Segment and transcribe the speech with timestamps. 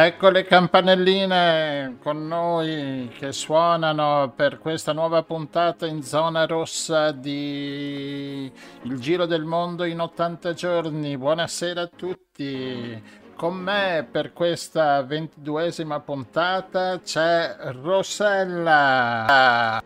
[0.00, 8.48] Ecco le campanelline con noi che suonano per questa nuova puntata in zona rossa di
[8.82, 11.18] Il Giro del Mondo in 80 giorni.
[11.18, 13.02] Buonasera a tutti.
[13.34, 19.82] Con me per questa ventiduesima puntata c'è Rossella.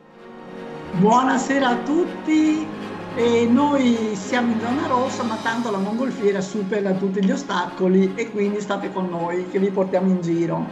[0.92, 7.22] Buonasera a tutti e noi siamo in zona rossa ma tanto la mongolfiera supera tutti
[7.22, 10.66] gli ostacoli e quindi state con noi che vi portiamo in giro.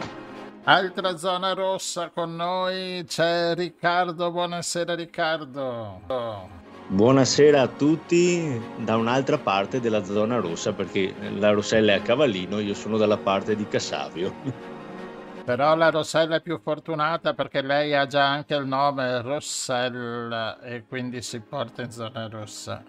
[0.63, 5.99] Altra zona rossa con noi c'è Riccardo, buonasera Riccardo.
[6.87, 12.59] Buonasera a tutti da un'altra parte della zona rossa perché la Rossella è a Cavallino,
[12.59, 14.69] io sono dalla parte di Cassavio.
[15.43, 20.85] Però la Rossella è più fortunata perché lei ha già anche il nome Rossella e
[20.87, 22.83] quindi si porta in zona rossa.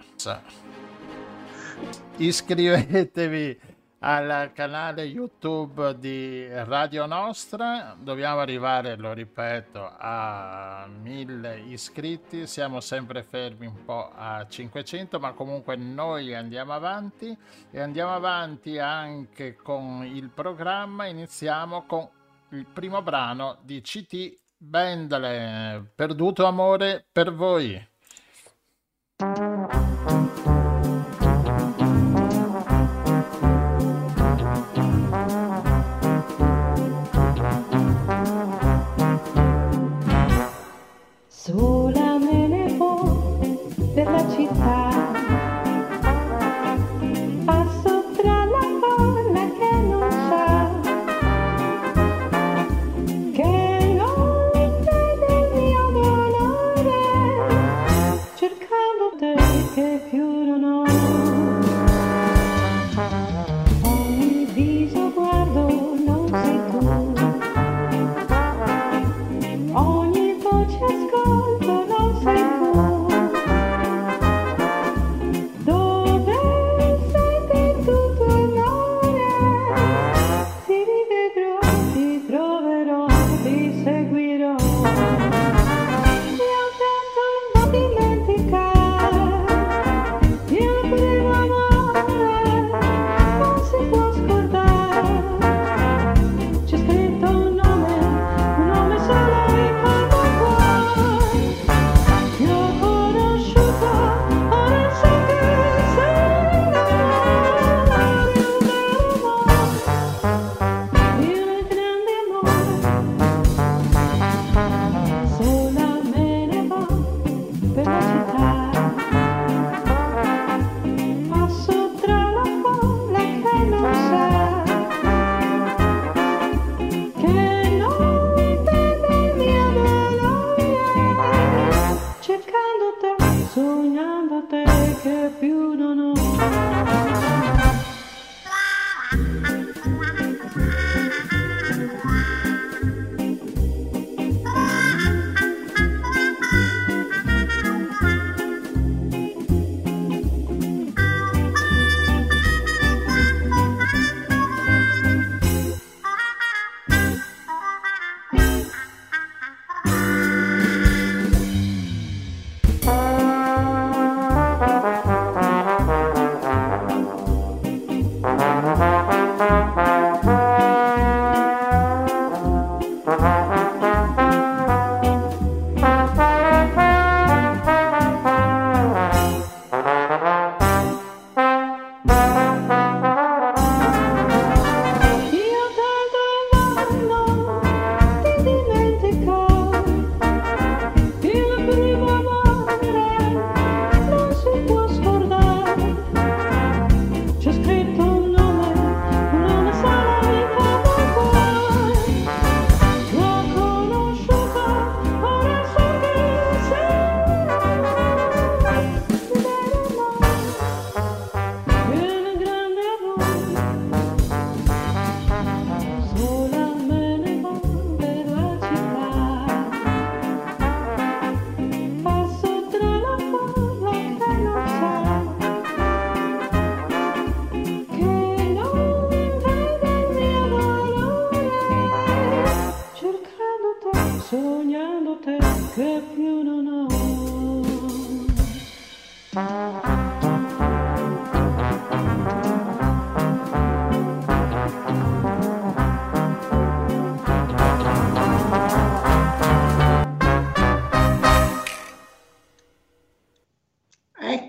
[2.16, 3.58] Iscrivetevi
[4.00, 7.96] al canale YouTube di Radio Nostra.
[7.98, 12.46] Dobbiamo arrivare, lo ripeto, a mille iscritti.
[12.46, 17.36] Siamo sempre fermi un po' a 500, ma comunque noi andiamo avanti
[17.70, 21.06] e andiamo avanti anche con il programma.
[21.06, 22.08] Iniziamo con
[22.56, 27.91] il primo brano di CT Bendale, Perduto amore per voi.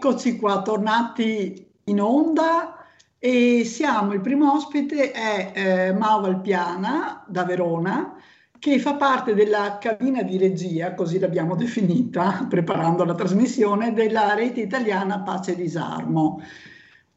[0.05, 2.75] Eccoci qua, tornati in onda
[3.17, 8.13] e siamo, il primo ospite è eh, Mao Valpiana da Verona
[8.59, 14.59] che fa parte della cabina di regia, così l'abbiamo definita preparando la trasmissione, della rete
[14.59, 16.41] italiana Pace e Disarmo.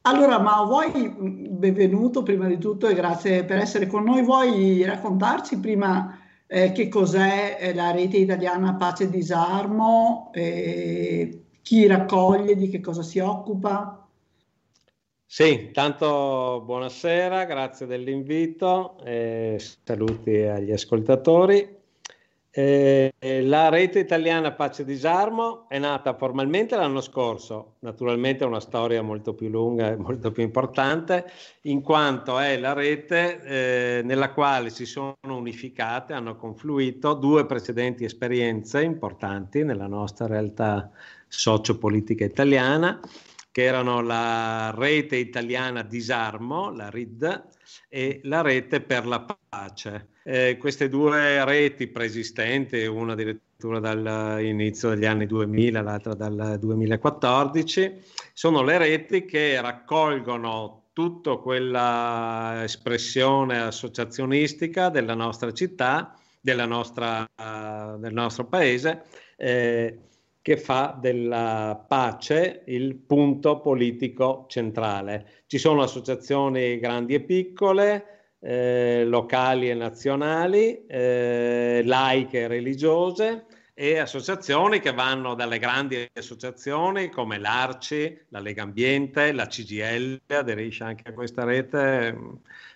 [0.03, 5.59] Allora, Mao, vuoi, benvenuto prima di tutto e grazie per essere con noi, vuoi raccontarci
[5.59, 6.17] prima
[6.47, 10.31] eh, che cos'è eh, la rete italiana Pace e Disarmo?
[10.33, 14.07] Eh, chi raccoglie, di che cosa si occupa?
[15.25, 21.75] Sì, tanto buonasera, grazie dell'invito, eh, saluti agli ascoltatori.
[22.53, 28.61] Eh, la rete italiana Pace e Disarmo è nata formalmente l'anno scorso, naturalmente è una
[28.61, 31.31] storia molto più lunga e molto più importante,
[31.63, 38.05] in quanto è la rete eh, nella quale si sono unificate, hanno confluito due precedenti
[38.05, 40.91] esperienze importanti nella nostra realtà
[41.37, 42.99] sociopolitica italiana,
[43.53, 47.45] che erano la rete italiana Disarmo, la RID,
[47.89, 50.09] e la rete per la pace.
[50.25, 58.03] Eh, queste due reti preesistenti, una addirittura dall'inizio degli anni 2000, l'altra dal 2014,
[58.33, 67.99] sono le reti che raccolgono tutta quella espressione associazionistica della nostra città, della nostra, uh,
[67.99, 69.03] del nostro paese,
[69.37, 69.99] eh,
[70.47, 75.43] che fa della pace il punto politico centrale.
[75.47, 83.99] Ci sono associazioni grandi e piccole, eh, locali e nazionali, eh, laiche e religiose e
[83.99, 91.11] associazioni che vanno dalle grandi associazioni come l'Arci, la Lega Ambiente, la CGL, aderisce anche
[91.11, 92.17] a questa rete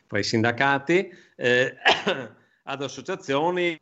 [0.08, 1.76] fra i sindacati, eh,
[2.64, 3.80] ad associazioni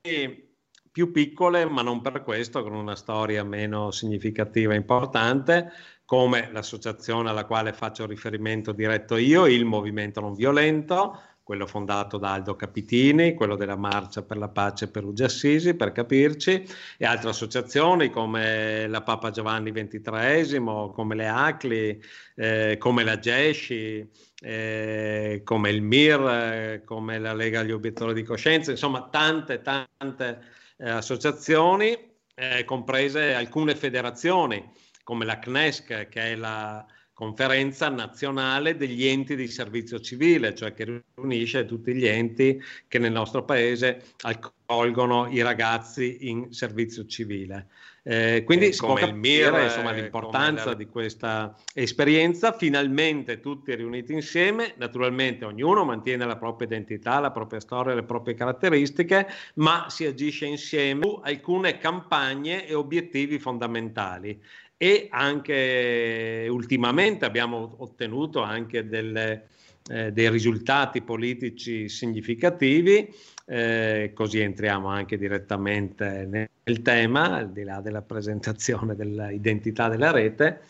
[0.99, 5.71] più piccole, ma non per questo, con una storia meno significativa e importante,
[6.05, 12.33] come l'associazione alla quale faccio riferimento diretto io, il Movimento Non Violento, quello fondato da
[12.33, 16.67] Aldo Capitini, quello della Marcia per la Pace Perugia Assisi, per capirci,
[16.97, 20.59] e altre associazioni come la Papa Giovanni XXIII,
[20.93, 22.03] come le ACLI,
[22.35, 24.11] eh, come la GESCI,
[24.41, 30.57] eh, come il MIR, eh, come la Lega agli Obiettori di Coscienza, insomma tante, tante
[30.79, 31.97] eh, associazioni,
[32.35, 34.71] eh, comprese alcune federazioni
[35.03, 36.85] come la CNESC, che è la
[37.19, 43.11] conferenza nazionale degli enti di servizio civile, cioè che riunisce tutti gli enti che nel
[43.11, 47.67] nostro paese accolgono i ragazzi in servizio civile.
[48.05, 50.75] Eh, quindi si può capire MIR, insomma, l'importanza la...
[50.75, 57.59] di questa esperienza, finalmente tutti riuniti insieme, naturalmente ognuno mantiene la propria identità, la propria
[57.59, 64.41] storia, le proprie caratteristiche, ma si agisce insieme su alcune campagne e obiettivi fondamentali
[64.79, 69.49] e anche ultimamente abbiamo ottenuto anche delle,
[69.89, 73.13] eh, dei risultati politici significativi,
[73.45, 80.61] eh, così entriamo anche direttamente nel, tema, al di là della presentazione dell'identità della rete.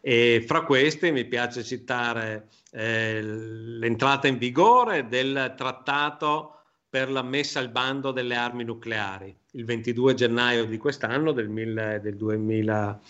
[0.00, 6.54] E fra questi mi piace citare eh, l'entrata in vigore del trattato
[6.88, 12.00] per la messa al bando delle armi nucleari, il 22 gennaio di quest'anno, del, mille,
[12.02, 13.00] del 2000.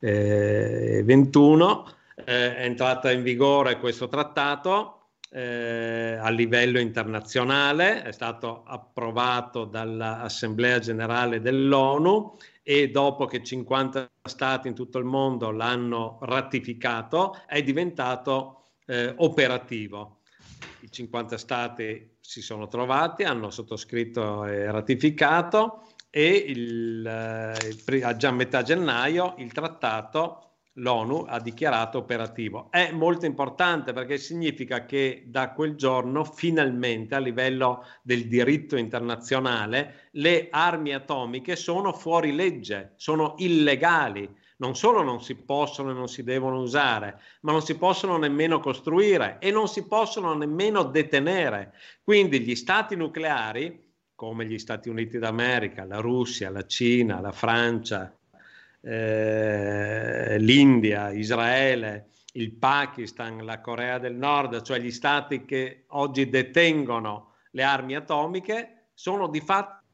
[0.00, 1.86] Eh, 21
[2.24, 4.98] eh, è entrata in vigore questo trattato
[5.30, 14.68] eh, a livello internazionale, è stato approvato dall'Assemblea generale dell'ONU e dopo che 50 stati
[14.68, 20.20] in tutto il mondo l'hanno ratificato è diventato eh, operativo.
[20.80, 28.32] I 50 stati si sono trovati, hanno sottoscritto e ratificato e il, eh, già a
[28.32, 30.48] metà gennaio il trattato
[30.78, 32.68] l'ONU ha dichiarato operativo.
[32.70, 40.08] È molto importante perché significa che da quel giorno finalmente a livello del diritto internazionale
[40.12, 44.46] le armi atomiche sono fuori legge, sono illegali.
[44.58, 48.58] Non solo non si possono e non si devono usare, ma non si possono nemmeno
[48.58, 51.74] costruire e non si possono nemmeno detenere.
[52.02, 53.87] Quindi gli stati nucleari,
[54.18, 58.12] come gli Stati Uniti d'America, la Russia, la Cina, la Francia,
[58.80, 67.34] eh, l'India, Israele, il Pakistan, la Corea del Nord, cioè gli stati che oggi detengono
[67.52, 69.84] le armi atomiche, sono di fatto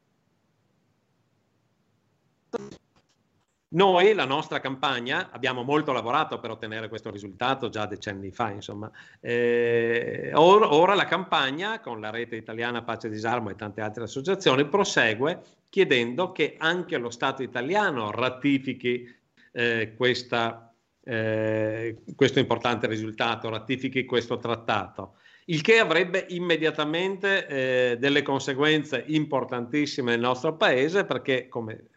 [3.74, 8.88] Noi, la nostra campagna, abbiamo molto lavorato per ottenere questo risultato già decenni fa, insomma.
[9.20, 14.04] Eh, or, ora la campagna, con la rete italiana Pace e Disarmo e tante altre
[14.04, 19.12] associazioni, prosegue chiedendo che anche lo Stato italiano ratifichi
[19.50, 25.16] eh, questa, eh, questo importante risultato, ratifichi questo trattato
[25.46, 31.88] il che avrebbe immediatamente eh, delle conseguenze importantissime nel nostro paese perché, come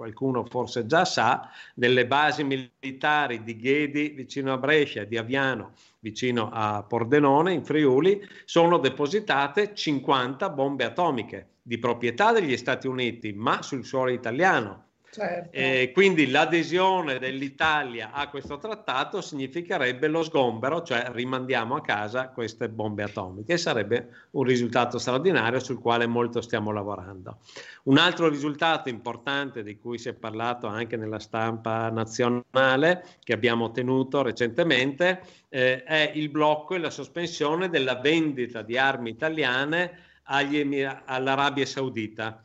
[0.00, 6.48] qualcuno forse già sa, delle basi militari di Ghedi vicino a Brescia, di Aviano vicino
[6.50, 13.60] a Pordenone in Friuli, sono depositate 50 bombe atomiche di proprietà degli Stati Uniti, ma
[13.60, 14.86] sul suolo italiano.
[15.12, 15.50] Certo.
[15.50, 22.68] Eh, quindi l'adesione dell'Italia a questo trattato significherebbe lo sgombero, cioè rimandiamo a casa queste
[22.68, 23.58] bombe atomiche.
[23.58, 27.38] Sarebbe un risultato straordinario sul quale molto stiamo lavorando.
[27.84, 33.64] Un altro risultato importante di cui si è parlato anche nella stampa nazionale che abbiamo
[33.64, 40.84] ottenuto recentemente eh, è il blocco e la sospensione della vendita di armi italiane agli,
[40.84, 42.44] all'Arabia Saudita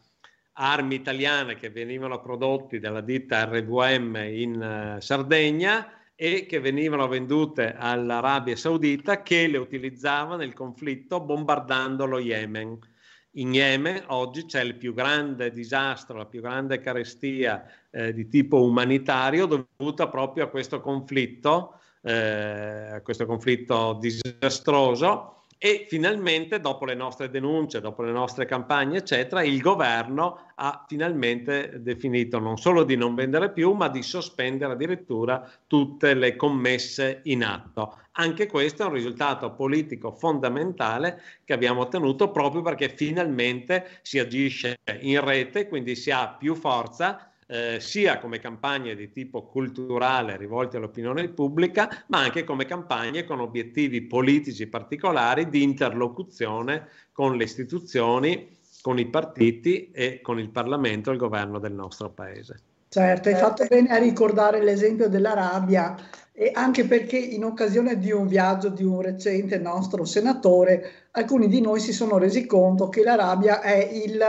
[0.57, 7.75] armi italiane che venivano prodotte dalla ditta RVM in uh, Sardegna e che venivano vendute
[7.77, 12.79] all'Arabia Saudita che le utilizzava nel conflitto bombardando lo Yemen.
[13.31, 18.63] In Yemen oggi c'è il più grande disastro, la più grande carestia eh, di tipo
[18.63, 26.93] umanitario dovuta proprio a questo conflitto, eh, a questo conflitto disastroso e finalmente, dopo le
[26.93, 32.95] nostre denunce, dopo le nostre campagne, eccetera, il governo ha finalmente definito non solo di
[32.95, 37.97] non vendere più, ma di sospendere addirittura tutte le commesse in atto.
[38.11, 44.77] Anche questo è un risultato politico fondamentale che abbiamo ottenuto proprio perché finalmente si agisce
[44.99, 50.77] in rete, quindi si ha più forza eh, sia come campagne di tipo culturale rivolte
[50.77, 58.57] all'opinione pubblica, ma anche come campagne con obiettivi politici particolari di interlocuzione con le istituzioni,
[58.81, 62.59] con i partiti e con il Parlamento e il governo del nostro Paese.
[62.89, 65.95] Certo, hai fatto bene a ricordare l'esempio dell'Arabia
[66.31, 71.61] e anche perché in occasione di un viaggio di un recente nostro senatore, alcuni di
[71.61, 74.19] noi si sono resi conto che l'Arabia è il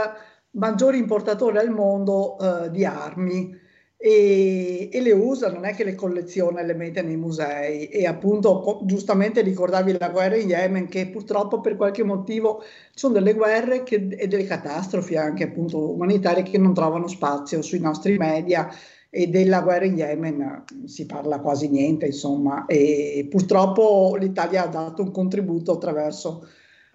[0.57, 3.65] maggiori importatori al mondo uh, di armi.
[3.99, 7.87] E, e, le usa, non è che le colleziona e le mette nei musei.
[7.87, 12.61] E appunto co- giustamente ricordavi la guerra in Yemen che purtroppo per qualche motivo
[12.93, 17.79] sono delle guerre che, e delle catastrofi anche appunto umanitarie che non trovano spazio sui
[17.79, 18.69] nostri media.
[19.09, 22.65] E della guerra in Yemen si parla quasi niente insomma.
[22.67, 26.47] E purtroppo l'Italia ha dato un contributo attraverso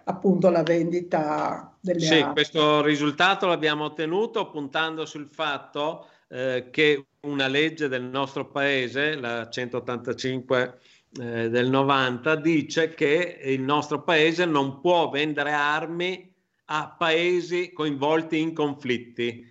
[0.05, 2.31] appunto la vendita delle sì, armi.
[2.31, 9.49] questo risultato l'abbiamo ottenuto puntando sul fatto eh, che una legge del nostro paese, la
[9.49, 10.79] 185
[11.19, 16.33] eh, del 90, dice che il nostro paese non può vendere armi
[16.67, 19.45] a paesi coinvolti in conflitti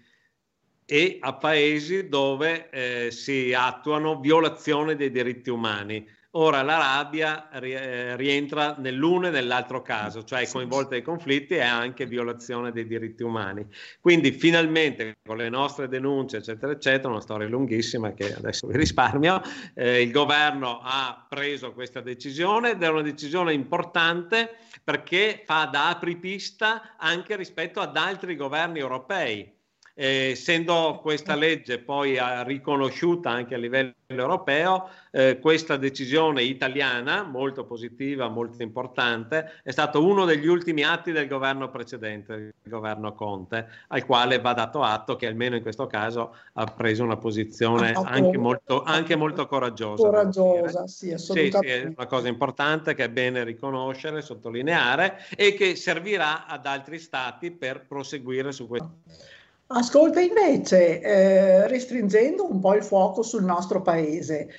[0.86, 6.08] e a paesi dove eh, si attuano violazioni dei diritti umani.
[6.34, 12.06] Ora l'Arabia eh, rientra nell'uno e nell'altro caso, cioè è coinvolta nei conflitti e anche
[12.06, 13.66] violazione dei diritti umani.
[14.00, 19.42] Quindi finalmente con le nostre denunce, eccetera, eccetera, una storia lunghissima che adesso vi risparmio,
[19.74, 25.90] eh, il governo ha preso questa decisione ed è una decisione importante perché fa da
[25.90, 29.60] apripista anche rispetto ad altri governi europei
[29.94, 37.64] eh, essendo questa legge poi riconosciuta anche a livello europeo, eh, questa decisione italiana, molto
[37.64, 43.68] positiva, molto importante, è stato uno degli ultimi atti del governo precedente, il governo Conte,
[43.88, 48.38] al quale va dato atto che almeno in questo caso ha preso una posizione anche
[48.38, 50.02] molto, anche molto coraggiosa.
[50.02, 51.58] Coraggiosa, sì, assolutamente.
[51.58, 56.66] Sì, sì, è una cosa importante che è bene riconoscere, sottolineare e che servirà ad
[56.66, 59.00] altri stati per proseguire su questo.
[59.74, 64.50] Ascolta invece, eh, restringendo un po' il fuoco sul nostro paese,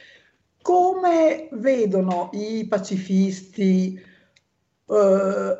[0.62, 5.58] come vedono i pacifisti eh,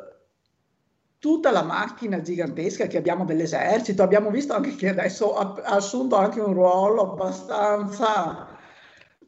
[1.20, 4.02] tutta la macchina gigantesca che abbiamo dell'esercito?
[4.02, 8.48] Abbiamo visto anche che adesso ha, ha assunto anche un ruolo abbastanza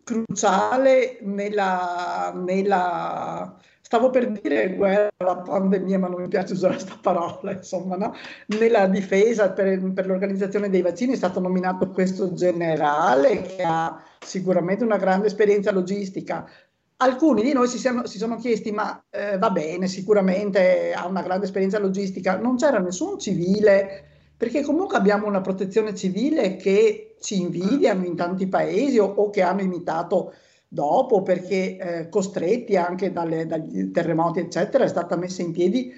[0.02, 3.56] cruciale nella, nella
[3.86, 8.14] Stavo per dire guerra pandemia, ma non mi piace usare questa parola, insomma, no?
[8.58, 14.82] Nella difesa per, per, l'organizzazione dei vaccini è stato nominato questo generale che ha sicuramente
[14.82, 16.50] una grande esperienza logistica.
[16.96, 21.22] Alcuni di noi si, siano, si sono chiesti, ma eh, va bene, sicuramente ha una
[21.22, 24.02] grande esperienza logistica, non c'era nessun civile
[24.36, 29.42] perché comunque abbiamo una protezione civile che ci invidiano in tanti paesi o, o che
[29.42, 30.32] hanno imitato
[30.68, 35.92] dopo perché eh, costretti anche dalle, dagli terremoti eccetera è stata messa in piedi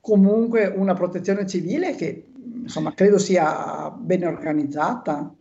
[0.00, 2.26] comunque una protezione civile che
[2.62, 5.34] insomma credo sia ben organizzata.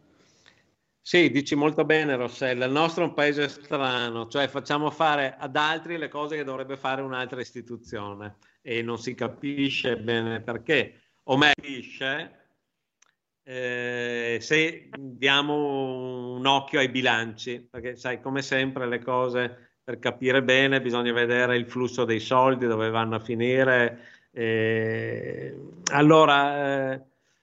[1.03, 5.55] Sì, dici molto bene Rossella, il nostro è un paese strano, cioè facciamo fare ad
[5.55, 11.37] altri le cose che dovrebbe fare un'altra istituzione e non si capisce bene perché, o
[11.37, 11.65] meglio,
[13.43, 20.43] eh, se diamo un occhio ai bilanci, perché sai, come sempre le cose per capire
[20.43, 23.99] bene bisogna vedere il flusso dei soldi, dove vanno a finire.
[24.31, 25.55] Eh,
[25.91, 27.01] allora, eh,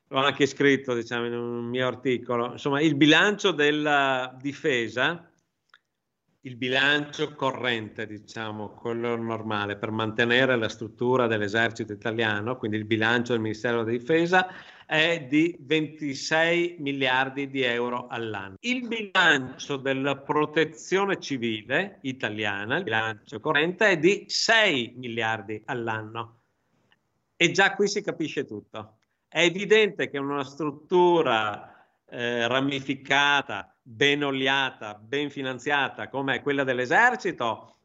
[0.09, 5.31] l'ho anche scritto diciamo, in un mio articolo, insomma, il bilancio della difesa,
[6.43, 13.33] il bilancio corrente, diciamo, quello normale, per mantenere la struttura dell'esercito italiano, quindi il bilancio
[13.33, 14.47] del Ministero della Difesa,
[14.88, 18.57] è di 26 miliardi di euro all'anno.
[18.61, 26.38] Il bilancio della protezione civile italiana, il bilancio corrente, è di 6 miliardi all'anno.
[27.37, 28.97] E già qui si capisce tutto.
[29.28, 37.76] È evidente che una struttura eh, ramificata, ben oliata, ben finanziata come quella dell'esercito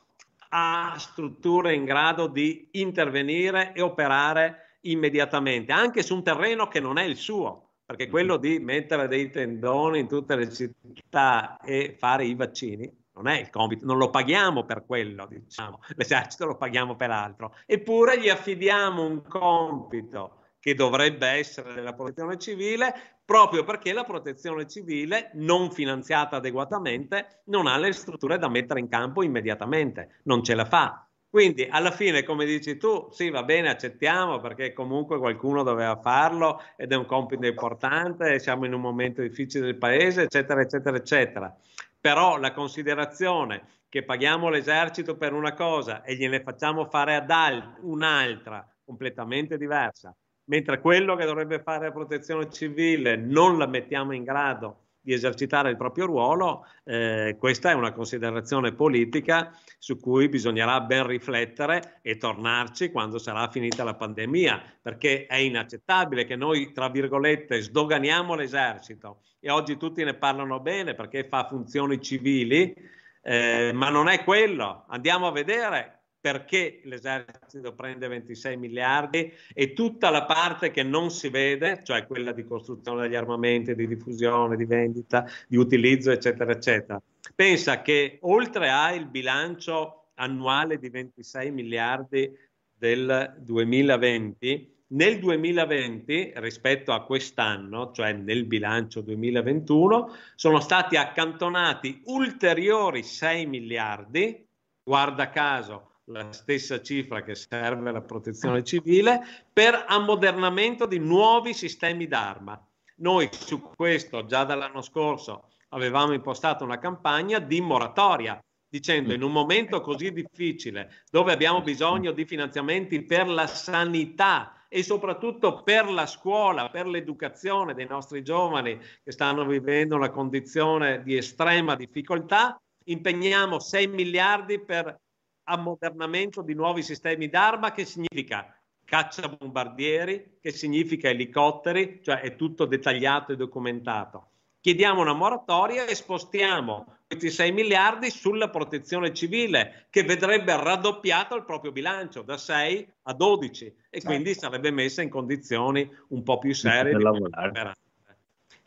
[0.47, 6.97] ha strutture in grado di intervenire e operare immediatamente, anche su un terreno che non
[6.97, 12.25] è il suo, perché quello di mettere dei tendoni in tutte le città e fare
[12.25, 16.95] i vaccini non è il compito, non lo paghiamo per quello, diciamo, l'esercito lo paghiamo
[16.95, 23.91] per altro, eppure gli affidiamo un compito che dovrebbe essere della protezione civile, proprio perché
[23.91, 30.21] la protezione civile, non finanziata adeguatamente, non ha le strutture da mettere in campo immediatamente,
[30.23, 31.02] non ce la fa.
[31.33, 36.61] Quindi alla fine, come dici tu, sì, va bene, accettiamo perché comunque qualcuno doveva farlo
[36.75, 41.57] ed è un compito importante, siamo in un momento difficile del paese, eccetera, eccetera, eccetera.
[41.99, 47.79] Però la considerazione che paghiamo l'esercito per una cosa e gliene facciamo fare ad alt-
[47.81, 50.15] un'altra completamente diversa,
[50.49, 55.69] mentre quello che dovrebbe fare la protezione civile non la mettiamo in grado di esercitare
[55.69, 62.15] il proprio ruolo, eh, questa è una considerazione politica su cui bisognerà ben riflettere e
[62.15, 69.19] tornarci quando sarà finita la pandemia, perché è inaccettabile che noi, tra virgolette, sdoganiamo l'esercito
[69.41, 72.73] e oggi tutti ne parlano bene perché fa funzioni civili,
[73.21, 74.85] eh, ma non è quello.
[74.87, 81.27] Andiamo a vedere perché l'esercito prende 26 miliardi e tutta la parte che non si
[81.27, 87.01] vede, cioè quella di costruzione degli armamenti, di diffusione, di vendita, di utilizzo, eccetera, eccetera.
[87.35, 92.31] Pensa che oltre al bilancio annuale di 26 miliardi
[92.73, 103.03] del 2020, nel 2020 rispetto a quest'anno, cioè nel bilancio 2021, sono stati accantonati ulteriori
[103.03, 104.47] 6 miliardi,
[104.81, 112.07] guarda caso la stessa cifra che serve alla protezione civile, per ammodernamento di nuovi sistemi
[112.07, 112.59] d'arma.
[112.97, 119.31] Noi su questo già dall'anno scorso avevamo impostato una campagna di moratoria, dicendo in un
[119.31, 126.07] momento così difficile, dove abbiamo bisogno di finanziamenti per la sanità e soprattutto per la
[126.07, 133.59] scuola, per l'educazione dei nostri giovani che stanno vivendo una condizione di estrema difficoltà, impegniamo
[133.59, 134.99] 6 miliardi per
[135.45, 142.65] ammodernamento di nuovi sistemi d'arma che significa caccia bombardieri, che significa elicotteri, cioè è tutto
[142.65, 144.27] dettagliato e documentato.
[144.61, 151.43] Chiediamo una moratoria e spostiamo questi 6 miliardi sulla protezione civile, che vedrebbe raddoppiato il
[151.43, 154.07] proprio bilancio da 6 a 12 e certo.
[154.07, 157.75] quindi sarebbe messa in condizioni un po' più serie di lavorare.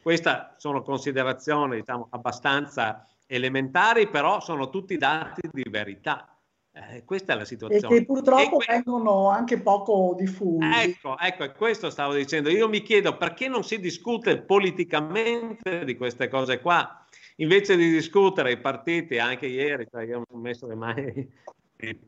[0.03, 6.36] Queste sono considerazioni diciamo, abbastanza elementari, però sono tutti dati di verità.
[6.77, 7.95] Eh, questa è la situazione.
[7.95, 10.67] E che purtroppo e que- vengono anche poco diffusi.
[10.67, 12.51] Ecco, ecco, questo stavo dicendo.
[12.51, 17.03] Io mi chiedo perché non si discute politicamente di queste cose qua.
[17.37, 21.31] Invece di discutere i partiti, anche ieri, cioè io ho messo le mani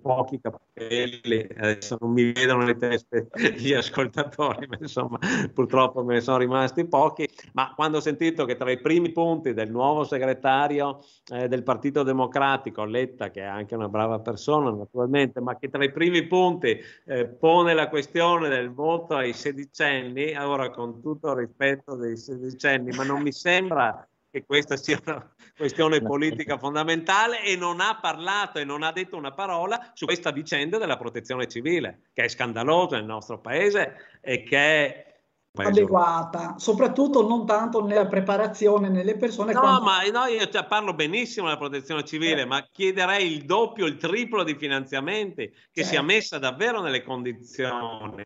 [0.01, 5.19] pochi capelli, adesso non mi vedono le teste gli ascoltatori, ma insomma
[5.53, 9.53] purtroppo me ne sono rimasti pochi, ma quando ho sentito che tra i primi punti
[9.53, 11.01] del nuovo segretario
[11.33, 15.85] eh, del Partito Democratico, Letta, che è anche una brava persona naturalmente, ma che tra
[15.85, 21.37] i primi punti eh, pone la questione del voto ai sedicenni, ora con tutto il
[21.37, 27.57] rispetto dei sedicenni, ma non mi sembra che questa sia una questione politica fondamentale e
[27.57, 32.11] non ha parlato e non ha detto una parola su questa vicenda della protezione civile,
[32.13, 35.09] che è scandalosa nel nostro paese e che
[35.53, 39.53] adeguata, soprattutto non tanto nella preparazione nelle persone.
[39.53, 39.83] No, quando...
[39.83, 42.47] ma no, io cioè, parlo benissimo della protezione civile, eh.
[42.47, 48.23] ma chiederei il doppio, il triplo di finanziamenti che sia messa davvero nelle condizioni.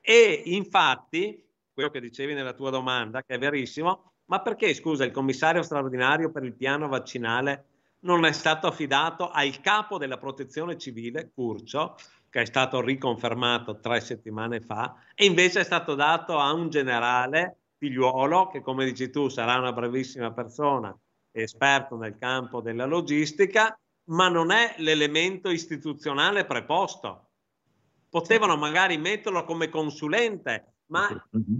[0.00, 5.10] E infatti, quello che dicevi nella tua domanda, che è verissimo, ma perché, scusa, il
[5.10, 7.64] commissario straordinario per il piano vaccinale
[8.00, 11.96] non è stato affidato al capo della protezione civile, Curcio,
[12.30, 17.58] che è stato riconfermato tre settimane fa, e invece è stato dato a un generale
[17.78, 20.96] figliuolo che, come dici tu, sarà una bravissima persona,
[21.32, 27.30] esperto nel campo della logistica, ma non è l'elemento istituzionale preposto.
[28.08, 31.08] Potevano magari metterlo come consulente, ma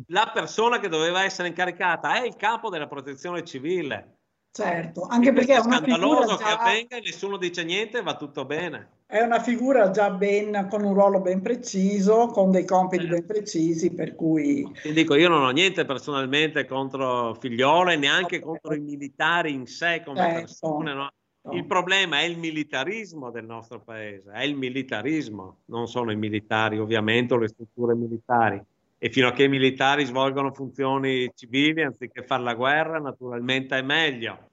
[0.09, 4.19] la persona che doveva essere incaricata è il capo della protezione civile.
[4.57, 6.45] Certo, anche perché è una scandaloso già...
[6.45, 8.95] che avvenga e nessuno dice niente e va tutto bene.
[9.07, 13.09] È una figura già ben, con un ruolo ben preciso, con dei compiti eh.
[13.09, 14.67] ben precisi, per cui...
[14.81, 18.41] Ti dico, io non ho niente personalmente contro Figliola e neanche okay.
[18.41, 20.41] contro i militari in sé come certo.
[20.41, 21.11] persone, no?
[21.53, 26.79] Il problema è il militarismo del nostro paese, è il militarismo, non sono i militari
[26.79, 28.61] ovviamente o le strutture militari.
[28.99, 33.83] E fino a che i militari svolgono funzioni civili anziché fare la guerra, naturalmente è
[33.83, 34.49] meglio.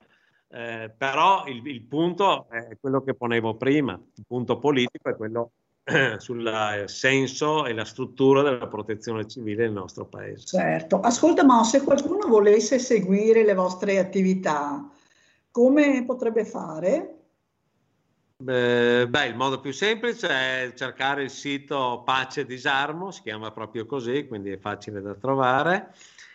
[0.50, 5.52] Eh, però il, il, punto è quello che ponevo prima, il punto politico è quello
[5.86, 10.46] eh, sul senso e la struttura della protezione civile nel nostro paese.
[10.46, 14.88] Certo, ascolta ma se qualcuno volesse seguire le vostre attività,
[15.50, 17.13] come potrebbe fare?
[18.44, 24.28] Beh, il modo più semplice è cercare il sito Pace Disarmo, si chiama proprio così,
[24.28, 25.94] quindi è facile da trovare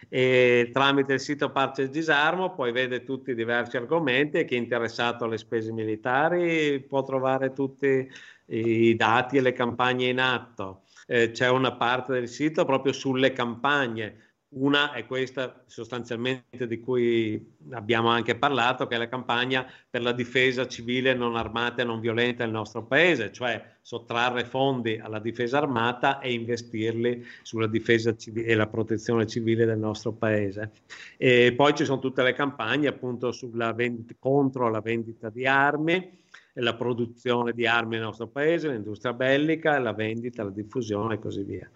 [0.09, 4.59] e tramite il sito Parce Disarmo poi vede tutti i diversi argomenti e chi è
[4.59, 8.11] interessato alle spese militari può trovare tutti
[8.47, 10.85] i dati e le campagne in atto.
[11.07, 17.54] Eh, c'è una parte del sito proprio sulle campagne, una è questa sostanzialmente di cui
[17.70, 22.00] abbiamo anche parlato, che è la campagna per la difesa civile non armata e non
[22.00, 28.54] violenta del nostro paese, cioè sottrarre fondi alla difesa armata e investirli sulla difesa e
[28.54, 30.72] la protezione civile del nostro paese.
[31.18, 33.30] E poi ci sono tutte le campagne appunto
[33.74, 36.16] vend- contro la vendita di armi,
[36.54, 41.42] la produzione di armi nel nostro paese, l'industria bellica, la vendita, la diffusione e così
[41.42, 41.70] via.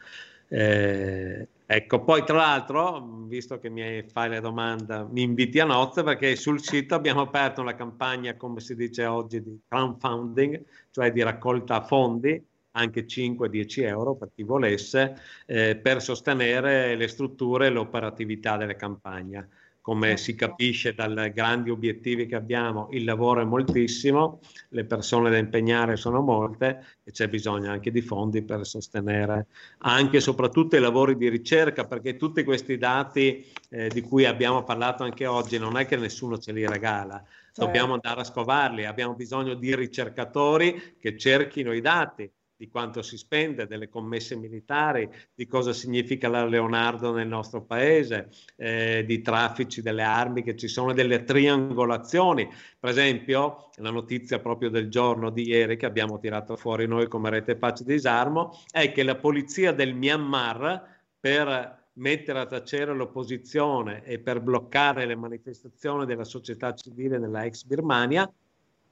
[0.48, 6.02] Eh, ecco, poi tra l'altro, visto che mi fai la domanda, mi inviti a nozze
[6.02, 11.22] perché sul sito abbiamo aperto una campagna, come si dice oggi, di crowdfunding, cioè di
[11.22, 18.56] raccolta fondi, anche 5-10 euro per chi volesse, eh, per sostenere le strutture e l'operatività
[18.56, 19.48] delle campagne
[19.82, 20.22] come certo.
[20.22, 25.96] si capisce dai grandi obiettivi che abbiamo, il lavoro è moltissimo, le persone da impegnare
[25.96, 31.16] sono molte e c'è bisogno anche di fondi per sostenere anche e soprattutto i lavori
[31.16, 35.84] di ricerca, perché tutti questi dati eh, di cui abbiamo parlato anche oggi non è
[35.84, 37.64] che nessuno ce li regala, certo.
[37.64, 42.30] dobbiamo andare a scovarli, abbiamo bisogno di ricercatori che cerchino i dati
[42.62, 48.30] di quanto si spende, delle commesse militari, di cosa significa la Leonardo nel nostro paese,
[48.54, 52.48] eh, di traffici delle armi che ci sono, delle triangolazioni.
[52.78, 57.30] Per esempio, la notizia proprio del giorno di ieri che abbiamo tirato fuori noi come
[57.30, 64.20] Rete Pace Disarmo è che la polizia del Myanmar per mettere a tacere l'opposizione e
[64.20, 68.32] per bloccare le manifestazioni della società civile nella ex Birmania,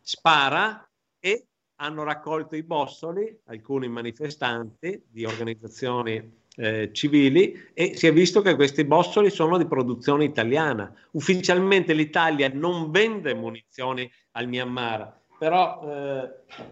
[0.00, 1.44] spara e
[1.80, 8.54] hanno raccolto i bossoli, alcuni manifestanti di organizzazioni eh, civili e si è visto che
[8.54, 10.92] questi bossoli sono di produzione italiana.
[11.12, 15.80] Ufficialmente l'Italia non vende munizioni al Myanmar, però...
[15.84, 16.68] Eh,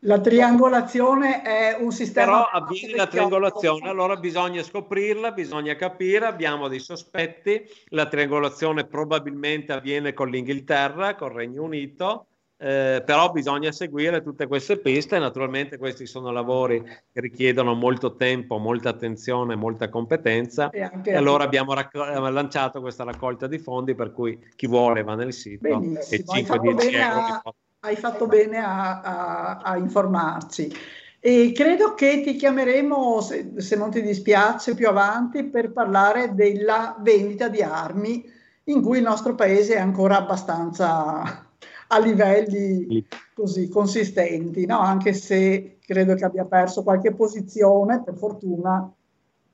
[0.00, 2.26] la triangolazione è un sistema...
[2.26, 9.72] Però avviene la triangolazione, allora bisogna scoprirla, bisogna capire, abbiamo dei sospetti, la triangolazione probabilmente
[9.72, 12.26] avviene con l'Inghilterra, con il Regno Unito,
[12.58, 18.56] eh, però bisogna seguire tutte queste piste, naturalmente questi sono lavori che richiedono molto tempo,
[18.56, 24.12] molta attenzione, molta competenza e, e allora abbiamo racco- lanciato questa raccolta di fondi per
[24.12, 26.32] cui chi vuole va nel sito Benissimo.
[26.32, 27.20] e 5-10 euro.
[27.20, 27.42] A,
[27.80, 30.72] hai fatto bene a, a, a, informarci.
[31.20, 36.96] E credo che ti chiameremo, se, se non ti dispiace, più avanti per parlare della
[37.00, 38.32] vendita di armi
[38.64, 41.45] in cui il nostro paese è ancora abbastanza
[41.88, 44.78] a livelli così consistenti, no?
[44.78, 48.92] anche se credo che abbia perso qualche posizione, per fortuna,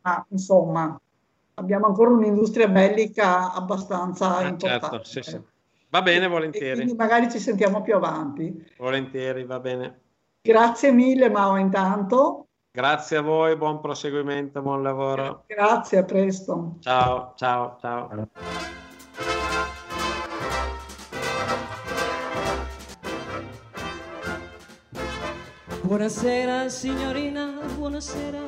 [0.03, 0.99] ma insomma
[1.55, 4.89] abbiamo ancora un'industria bellica abbastanza ah, importante.
[4.89, 5.41] Certo, sì, sì.
[5.91, 6.71] Va bene, volentieri.
[6.71, 8.67] E quindi magari ci sentiamo più avanti.
[8.79, 10.01] Volentieri, va bene.
[10.41, 12.47] Grazie mille Mao intanto.
[12.71, 15.45] Grazie a voi, buon proseguimento, buon lavoro.
[15.47, 16.77] Grazie, a presto.
[16.81, 18.82] Ciao, ciao, ciao.
[25.93, 28.39] Buonasera signorina, buonasera.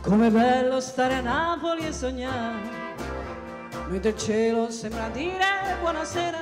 [0.00, 2.62] Com'è bello stare a Napoli e sognare.
[3.88, 6.38] Mentre il cielo sembra dire buonasera.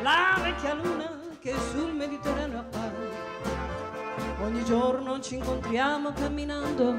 [0.00, 3.10] La vecchia luna che sul Mediterraneo appare.
[4.42, 6.96] Ogni giorno ci incontriamo camminando.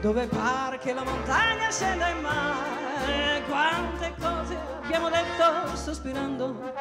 [0.00, 3.42] Dove pare che la montagna scenda in mare.
[3.48, 6.72] Quante cose abbiamo detto sospirando.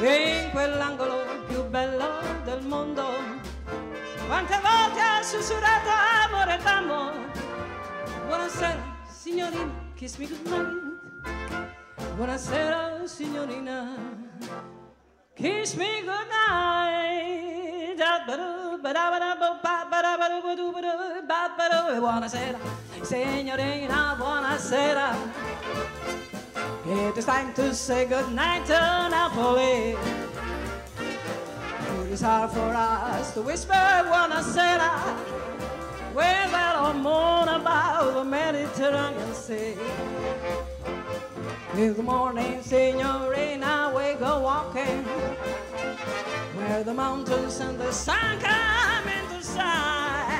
[0.00, 2.06] In quell'angolo più bello
[2.44, 3.37] del mondo
[4.28, 5.88] quante volte ha sussurrato
[6.24, 7.16] amore d'amore.
[8.26, 10.68] Buonasera, signorina, kiss me goodnight.
[12.16, 13.96] Buonasera, signorina,
[15.34, 17.96] kiss me goodnight.
[22.00, 22.58] Buonasera,
[23.02, 25.16] signorina, buonasera.
[26.84, 29.96] It is time to say goodnight to Napoli.
[32.08, 35.14] It is hard for us to whisper buonasera
[36.14, 39.76] with that moon above the Mediterranean Sea.
[41.74, 45.04] In the morning, signorina, we go walking
[46.56, 50.30] where the mountains and the sun come into sight.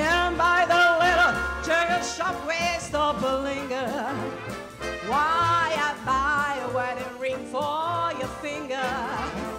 [0.00, 3.88] And by the little church shop, we stop and linger.
[5.06, 9.53] Why I buy a wedding ring for your finger?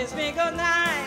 [0.00, 0.99] Signorina, kiss me goodnight.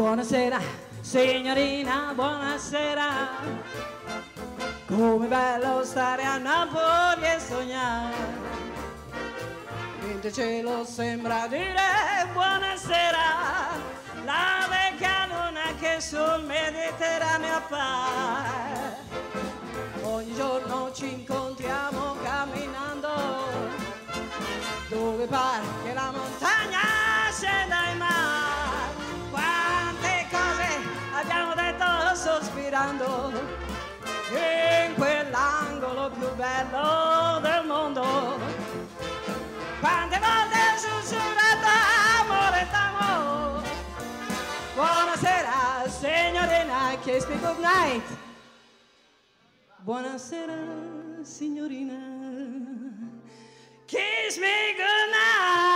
[0.00, 0.58] Buonasera,
[1.02, 3.08] signorina, buonasera.
[4.86, 8.14] Come bello stare a Napoli e sognare.
[10.00, 13.18] Il cielo sembra dire buonasera.
[14.24, 18.96] La vecchia luna che sul Mediterraneo appare.
[20.00, 23.08] Ogni giorno ci incontriamo camminando
[24.88, 26.80] dove pare che la montagna
[27.30, 28.19] scenda in mare.
[32.70, 33.32] Sospirando
[34.30, 38.38] in quell'angolo più bello del mondo.
[39.80, 41.66] Quante volte ho sussurrato
[42.20, 43.68] amore d'amore.
[44.74, 48.04] Buonasera, signorina, kiss me good night.
[49.78, 50.54] Buonasera,
[51.22, 51.98] signorina.
[53.86, 55.69] Kiss me goodnight.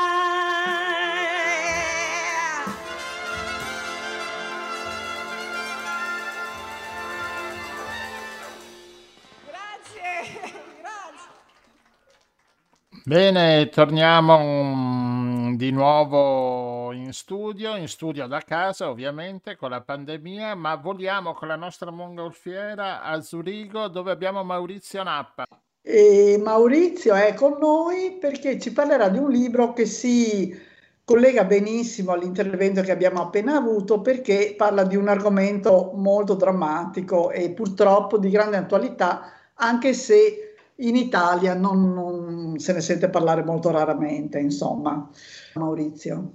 [13.07, 20.55] Bene, torniamo mm, di nuovo in studio, in studio da casa ovviamente con la pandemia,
[20.55, 25.45] ma voliamo con la nostra mongolfiera a Zurigo dove abbiamo Maurizio Nappa.
[25.83, 30.59] E Maurizio è con noi perché ci parlerà di un libro che si
[31.05, 37.51] collega benissimo all'intervento che abbiamo appena avuto perché parla di un argomento molto drammatico e
[37.51, 40.44] purtroppo di grande attualità, anche se
[40.77, 45.09] in Italia non, non se ne sente parlare molto raramente, insomma.
[45.55, 46.33] Maurizio.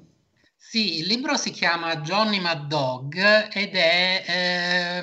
[0.61, 3.15] Sì, il libro si chiama Johnny Mad Dog
[3.51, 4.23] ed è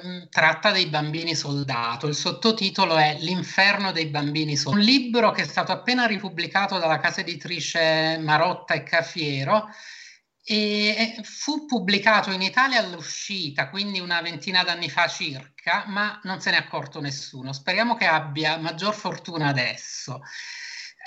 [0.01, 2.07] ehm, tratta dei bambini soldato.
[2.07, 4.85] Il sottotitolo è L'inferno dei bambini soldato.
[4.85, 9.69] Un libro che è stato appena ripubblicato dalla casa editrice Marotta e Cafiero
[10.49, 16.51] e fu pubblicato in Italia all'uscita, quindi una ventina d'anni fa circa, ma non se
[16.51, 17.53] ne è accorto nessuno.
[17.53, 20.21] Speriamo che abbia maggior fortuna adesso.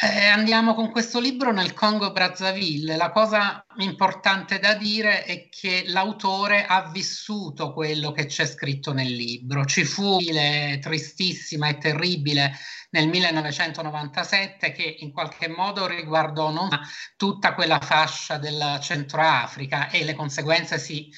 [0.02, 2.96] Eh, andiamo con questo libro nel Congo Brazzaville.
[2.96, 9.14] La cosa importante da dire è che l'autore ha vissuto quello che c'è scritto nel
[9.14, 9.66] libro.
[9.66, 12.56] Ci fu una tristissima e terribile
[12.92, 16.70] nel 1997 che in qualche modo riguardò non
[17.18, 21.10] tutta quella fascia del Centroafrica e le conseguenze si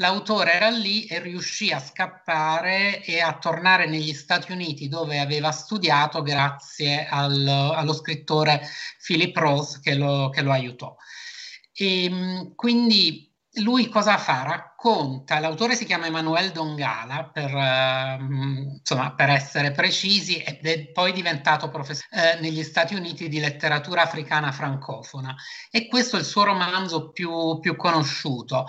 [0.00, 5.52] l'autore era lì e riuscì a scappare e a tornare negli Stati Uniti dove aveva
[5.52, 8.62] studiato grazie al, allo scrittore
[9.04, 10.96] Philip Rose che lo, che lo aiutò.
[11.72, 14.42] E, ehm, quindi lui cosa fa?
[14.42, 21.12] Racconta, l'autore si chiama Emanuele Dongala per, uh, insomma, per essere precisi ed è poi
[21.12, 25.34] diventato professore uh, negli Stati Uniti di letteratura africana francofona
[25.70, 28.64] e questo è il suo romanzo più, più conosciuto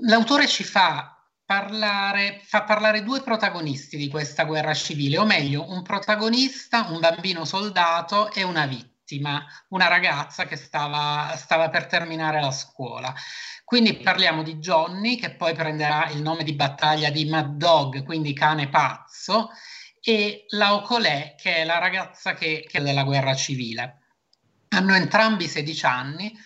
[0.00, 5.82] l'autore ci fa parlare, fa parlare due protagonisti di questa guerra civile, o meglio, un
[5.82, 12.50] protagonista, un bambino soldato e una vittima, una ragazza che stava, stava per terminare la
[12.50, 13.14] scuola.
[13.64, 18.32] Quindi parliamo di Johnny, che poi prenderà il nome di battaglia di Mad Dog, quindi
[18.32, 19.50] cane pazzo,
[20.00, 24.00] e Laocolè, che è la ragazza che, che è della guerra civile.
[24.68, 26.36] Hanno entrambi 16 anni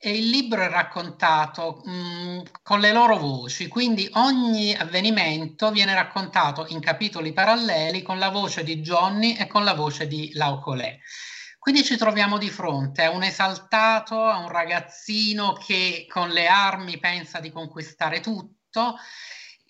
[0.00, 5.94] e il libro è raccontato mh, mm, con le loro voci, quindi ogni avvenimento viene
[5.94, 10.98] raccontato in capitoli paralleli con la voce di Johnny e con la voce di Laucolè.
[11.58, 16.98] Quindi ci troviamo di fronte a un esaltato, a un ragazzino che con le armi
[16.98, 18.96] pensa di conquistare tutto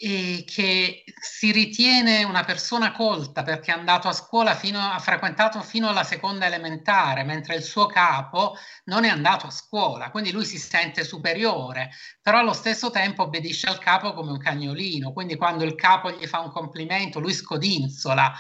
[0.00, 5.60] e che si ritiene una persona colta perché è andato a scuola fino ha frequentato
[5.60, 10.44] fino alla seconda elementare, mentre il suo capo non è andato a scuola, quindi lui
[10.44, 11.90] si sente superiore,
[12.22, 16.26] però allo stesso tempo obbedisce al capo come un cagnolino, quindi quando il capo gli
[16.26, 18.32] fa un complimento, lui scodinzola,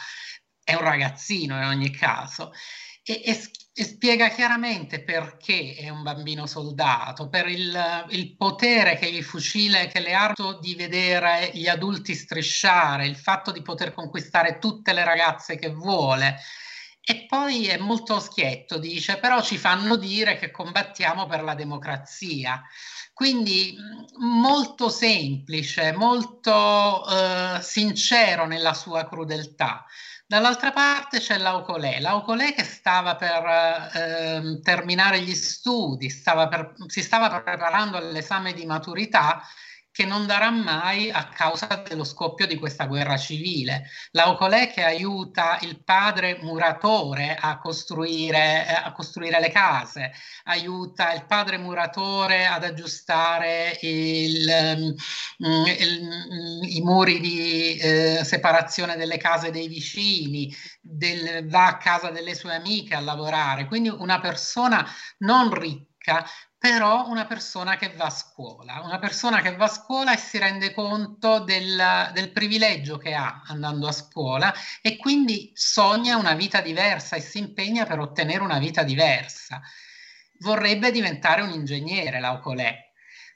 [0.62, 2.52] è un ragazzino in ogni caso.
[3.02, 3.40] E, e,
[3.84, 10.00] spiega chiaramente perché è un bambino soldato, per il, il potere che il fucile, che
[10.00, 15.56] le armi di vedere gli adulti strisciare, il fatto di poter conquistare tutte le ragazze
[15.56, 16.38] che vuole.
[17.00, 22.62] E poi è molto schietto, dice, però ci fanno dire che combattiamo per la democrazia.
[23.14, 23.74] Quindi
[24.18, 29.86] molto semplice, molto eh, sincero nella sua crudeltà.
[30.30, 37.00] Dall'altra parte c'è l'Aucolè, l'Aucolè che stava per eh, terminare gli studi, stava per, si
[37.00, 39.40] stava preparando all'esame di maturità
[39.98, 43.90] che non darà mai a causa dello scoppio di questa guerra civile.
[44.12, 50.12] L'Aucolè che aiuta il padre muratore a costruire, eh, a costruire le case,
[50.44, 54.94] aiuta il padre muratore ad aggiustare il,
[55.44, 61.76] mm, il, mm, i muri di eh, separazione delle case dei vicini, del, va a
[61.76, 63.66] casa delle sue amiche a lavorare.
[63.66, 66.24] Quindi una persona non ricca,
[66.58, 70.38] però una persona che va a scuola, una persona che va a scuola e si
[70.38, 76.60] rende conto del, del, privilegio che ha andando a scuola e quindi sogna una vita
[76.60, 79.60] diversa e si impegna per ottenere una vita diversa.
[80.40, 82.86] Vorrebbe diventare un ingegnere, Laucolè.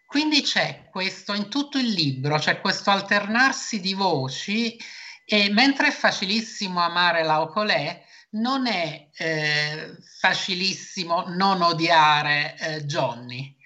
[0.04, 4.76] Quindi c'è questo, in tutto il libro, c'è questo alternarsi di voci
[5.24, 8.01] e mentre è facilissimo amare Laucolè,
[8.32, 13.56] non è eh, facilissimo non odiare eh, Johnny,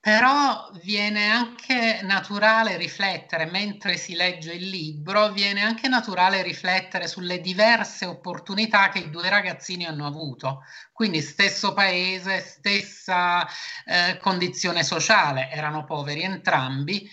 [0.00, 7.40] però viene anche naturale riflettere, mentre si legge il libro, viene anche naturale riflettere sulle
[7.40, 10.62] diverse opportunità che i due ragazzini hanno avuto.
[10.92, 13.46] Quindi stesso paese, stessa
[13.84, 17.08] eh, condizione sociale, erano poveri entrambi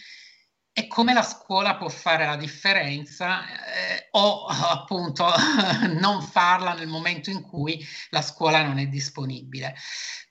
[0.77, 5.25] e come la scuola può fare la differenza eh, o appunto
[5.99, 9.73] non farla nel momento in cui la scuola non è disponibile.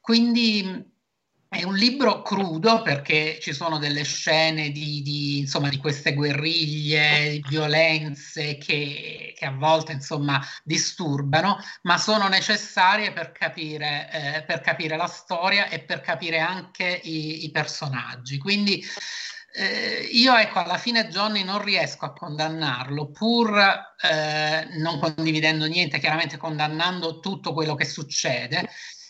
[0.01, 0.95] Quindi
[1.49, 7.41] è un libro crudo perché ci sono delle scene di, di, insomma, di queste guerriglie,
[7.49, 14.97] violenze che, che, a volte insomma, disturbano, ma sono necessarie per capire, eh, per capire
[14.97, 18.39] la storia e per capire anche i, i personaggi.
[18.39, 18.85] Quindi
[19.59, 25.99] eh, io ecco, alla fine Johnny non riesco a condannarlo, pur eh, non condividendo niente,
[25.99, 28.69] chiaramente condannando tutto quello che succede,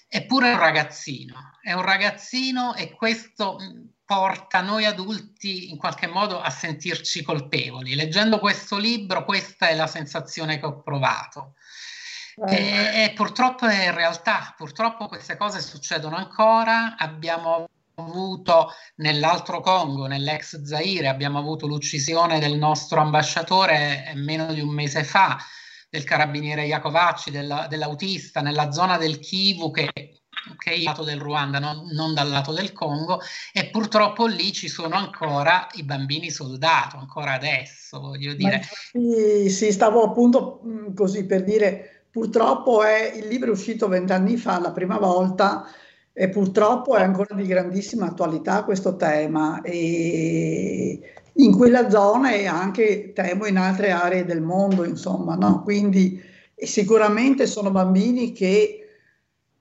[0.08, 3.58] eppure è un ragazzino, è un ragazzino e questo
[4.04, 7.96] porta noi adulti in qualche modo a sentirci colpevoli.
[7.96, 11.54] Leggendo questo libro questa è la sensazione che ho provato.
[12.48, 17.66] E, e, purtroppo è realtà, purtroppo queste cose succedono ancora, abbiamo
[17.98, 25.02] avuto nell'altro Congo, nell'ex Zaire, abbiamo avuto l'uccisione del nostro ambasciatore meno di un mese
[25.02, 25.38] fa.
[25.88, 29.90] del carabiniere Iacovacci, della, dell'autista, nella zona del Kivu che
[30.58, 33.20] che è il lato del Ruanda, non, non, dal lato del Congo,
[33.52, 38.62] e purtroppo lì ci sono ancora i bambini soldato, ancora adesso, voglio dire.
[38.92, 40.60] Sì, sì, stavo appunto
[40.94, 45.66] così per dire, purtroppo è, il libro è uscito vent'anni fa la prima volta
[46.18, 50.98] e purtroppo è ancora di grandissima attualità questo tema e
[51.34, 55.60] in quella zona e anche temo in altre aree del mondo, insomma, no?
[55.62, 56.18] Quindi
[56.54, 58.88] sicuramente sono bambini che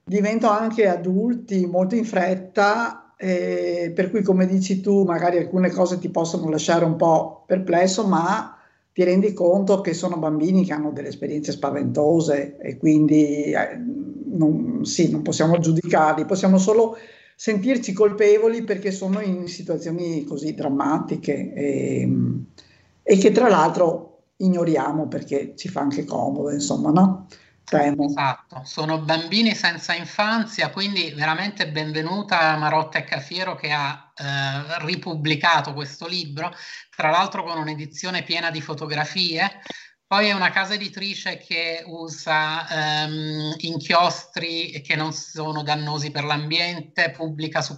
[0.02, 5.98] divento anche adulti molto in fretta, eh, per cui come dici tu, magari alcune cose
[5.98, 8.56] ti possono lasciare un po' perplesso, ma
[8.94, 14.05] ti rendi conto che sono bambini che hanno delle esperienze spaventose e quindi eh,
[14.36, 16.96] non, sì, non possiamo giudicarli, possiamo solo
[17.34, 22.08] sentirci colpevoli perché sono in situazioni così drammatiche e,
[23.02, 27.26] e che tra l'altro ignoriamo perché ci fa anche comodo, insomma, no?
[27.68, 28.06] Temo.
[28.06, 35.74] Esatto, sono bambini senza infanzia, quindi veramente benvenuta Marotta e Cafiero che ha eh, ripubblicato
[35.74, 36.52] questo libro,
[36.94, 39.62] tra l'altro con un'edizione piena di fotografie
[40.08, 42.64] poi è una casa editrice che usa
[43.08, 47.74] um, inchiostri che non sono dannosi per l'ambiente, pubblica su...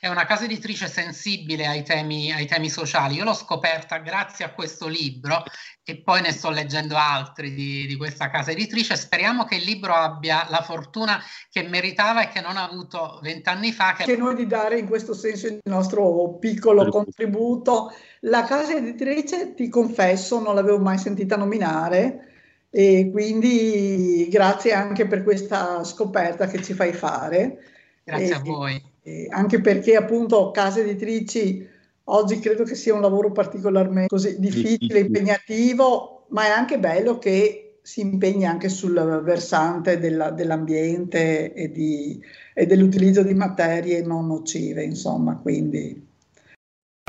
[0.00, 3.14] È una casa editrice sensibile ai temi, ai temi sociali.
[3.14, 5.44] Io l'ho scoperta grazie a questo libro
[5.90, 8.94] e poi ne sto leggendo altri di, di, questa casa editrice.
[8.94, 11.18] Speriamo che il libro abbia la fortuna
[11.50, 13.94] che meritava e che non ha avuto vent'anni fa.
[13.94, 14.04] Che...
[14.04, 19.70] che noi di dare in questo senso il nostro piccolo contributo la casa editrice, ti
[19.70, 26.74] confesso, non l'avevo mai sentita nominare e quindi grazie anche per questa scoperta che ci
[26.74, 27.64] fai fare.
[28.04, 28.82] Grazie e, a voi.
[29.02, 31.76] E anche perché appunto case editrici
[32.10, 37.78] oggi credo che sia un lavoro particolarmente così difficile, impegnativo, ma è anche bello che
[37.82, 44.84] si impegni anche sul versante della, dell'ambiente e, di, e dell'utilizzo di materie non nocive,
[44.84, 46.06] insomma, quindi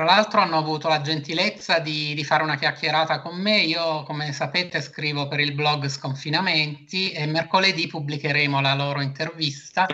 [0.00, 3.60] tra l'altro hanno avuto la gentilezza di, di, fare una chiacchierata con me.
[3.60, 9.86] Io, come sapete, scrivo per il blog Sconfinamenti e mercoledì pubblicheremo la loro intervista.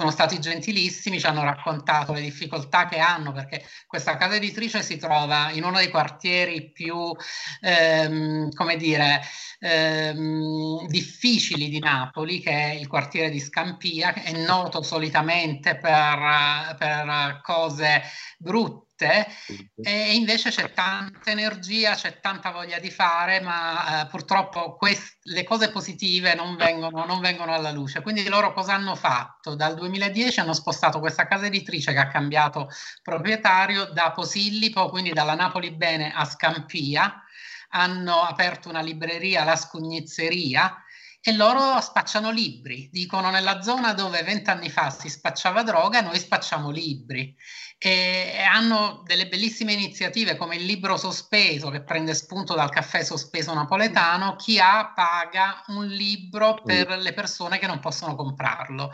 [0.00, 4.96] Sono stati gentilissimi, ci hanno raccontato le difficoltà che hanno perché questa casa editrice si
[4.96, 7.12] trova in uno dei quartieri più,
[7.60, 9.20] ehm, come dire,
[9.58, 16.76] ehm, difficili di Napoli, che è il quartiere di Scampia, che è noto solitamente per,
[16.78, 18.02] per cose
[18.38, 25.18] brutte e invece c'è tanta energia, c'è tanta voglia di fare, ma eh, purtroppo quest-
[25.24, 28.02] le cose positive non vengono, non vengono, alla luce.
[28.02, 29.54] Quindi loro cosa hanno fatto?
[29.54, 32.68] Dal 2010 hanno spostato questa casa editrice che ha cambiato
[33.02, 37.22] proprietario da Posillipo, quindi dalla Napoli Bene a Scampia,
[37.70, 40.82] hanno aperto una libreria, la Scugnizzeria,
[41.20, 42.88] e loro spacciano libri.
[42.90, 47.34] Dicono nella zona dove vent'anni fa si spacciava droga, noi spacciamo libri.
[47.80, 53.54] E hanno delle bellissime iniziative come il libro sospeso che prende spunto dal caffè sospeso
[53.54, 58.90] napoletano, chi ha paga un libro per le persone che non possono comprarlo.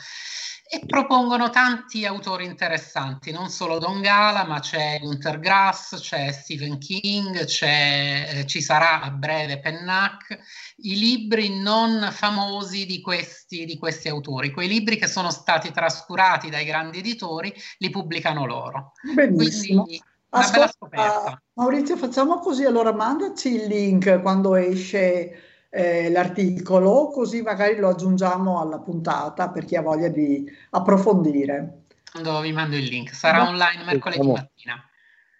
[0.66, 6.78] E propongono tanti autori interessanti, non solo Don Gala, ma c'è Hunter Grass, c'è Stephen
[6.78, 10.38] King, c'è, eh, ci sarà a breve Pennac,
[10.84, 16.50] i libri non famosi di questi, di questi autori, quei libri che sono stati trascurati
[16.50, 18.92] dai grandi editori, li pubblicano loro.
[19.14, 19.84] Benissimo.
[19.84, 27.76] Quindi, Ascolta, Maurizio, facciamo così, allora mandaci il link quando esce eh, l'articolo, così magari
[27.76, 31.84] lo aggiungiamo alla puntata per chi ha voglia di approfondire.
[32.10, 34.88] Quando vi mando il link, sarà online mercoledì mattina.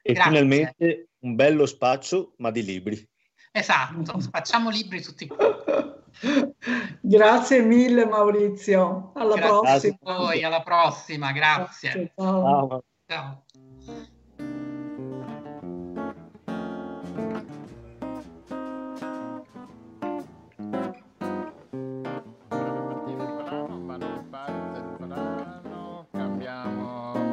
[0.01, 0.31] E Grazie.
[0.31, 3.09] finalmente un bello spaccio, ma di libri.
[3.57, 5.31] Esatto, spacciamo libri tutti
[7.01, 9.97] Grazie mille Maurizio, alla Grazie prossima.
[10.03, 11.91] A voi, alla prossima, grazie.
[11.91, 12.83] grazie ciao.
[13.07, 13.45] ciao.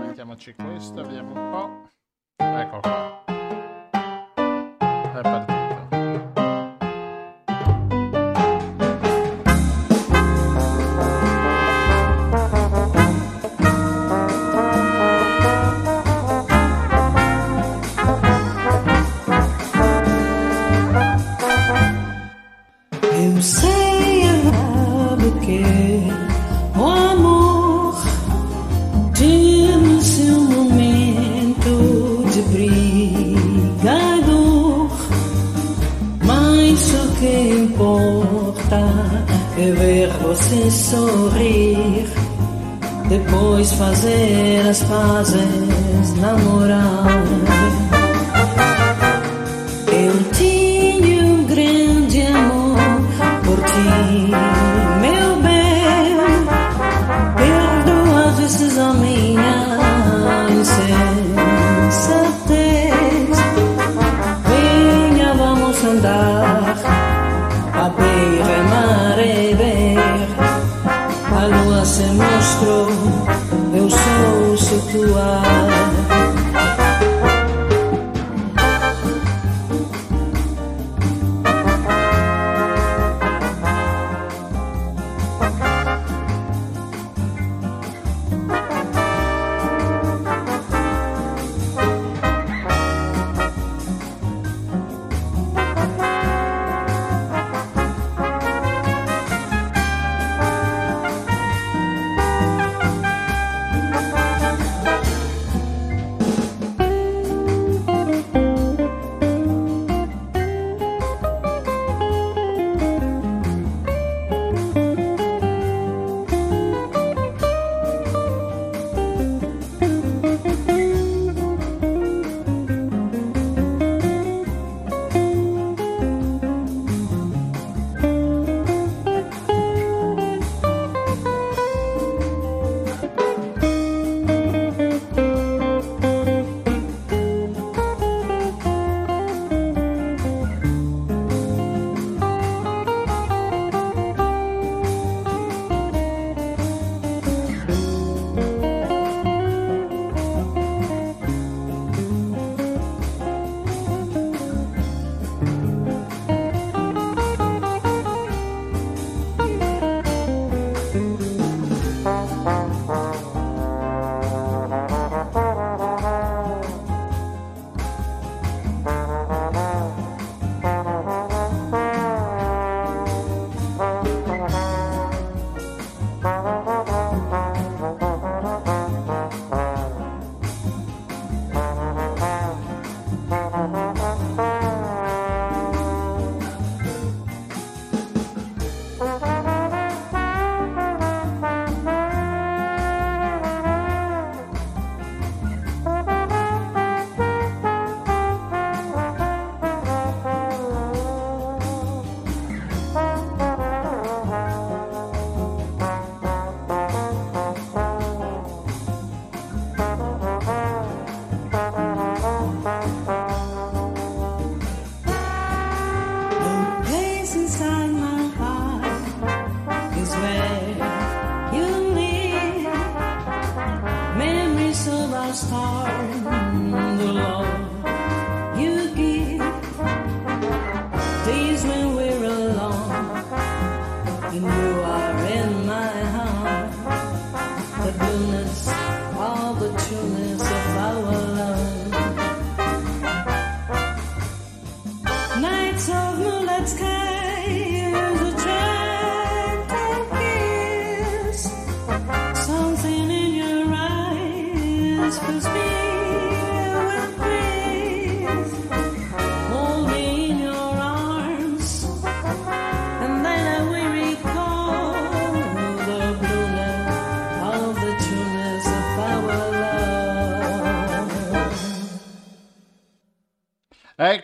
[0.05, 2.43] mettiamoci questo, vediamo un po'.
[2.43, 3.20] Ecco qua.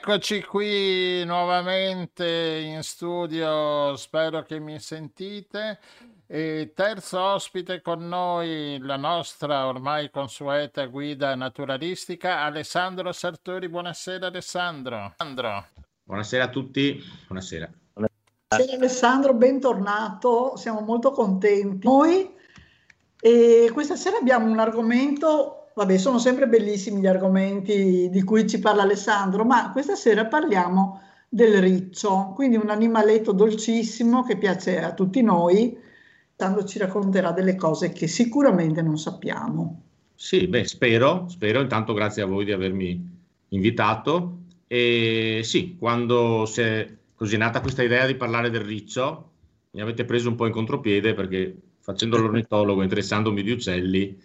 [0.09, 5.79] Eccoci qui nuovamente in studio, spero che mi sentite.
[6.25, 13.67] E terzo ospite con noi, la nostra ormai consueta guida naturalistica, Alessandro Sartori.
[13.67, 15.13] Buonasera Alessandro.
[15.17, 15.65] Alessandro.
[16.03, 17.69] Buonasera a tutti, buonasera.
[17.91, 21.85] Buonasera Alessandro, bentornato, siamo molto contenti.
[21.85, 22.33] Noi
[23.19, 28.59] e questa sera abbiamo un argomento, vabbè, sono sempre bellissimi gli argomenti di cui ci
[28.59, 34.93] parla Alessandro, ma questa sera parliamo del riccio, quindi un animaletto dolcissimo che piace a
[34.93, 35.77] tutti noi.
[36.35, 39.83] Alessandro ci racconterà delle cose che sicuramente non sappiamo.
[40.15, 41.61] Sì, beh, spero, spero.
[41.61, 43.15] Intanto grazie a voi di avermi
[43.49, 44.37] invitato.
[44.65, 49.29] E sì, quando si è così nata questa idea di parlare del riccio,
[49.71, 54.19] mi avete preso un po' in contropiede perché facendo l'ornitologo, interessandomi di uccelli,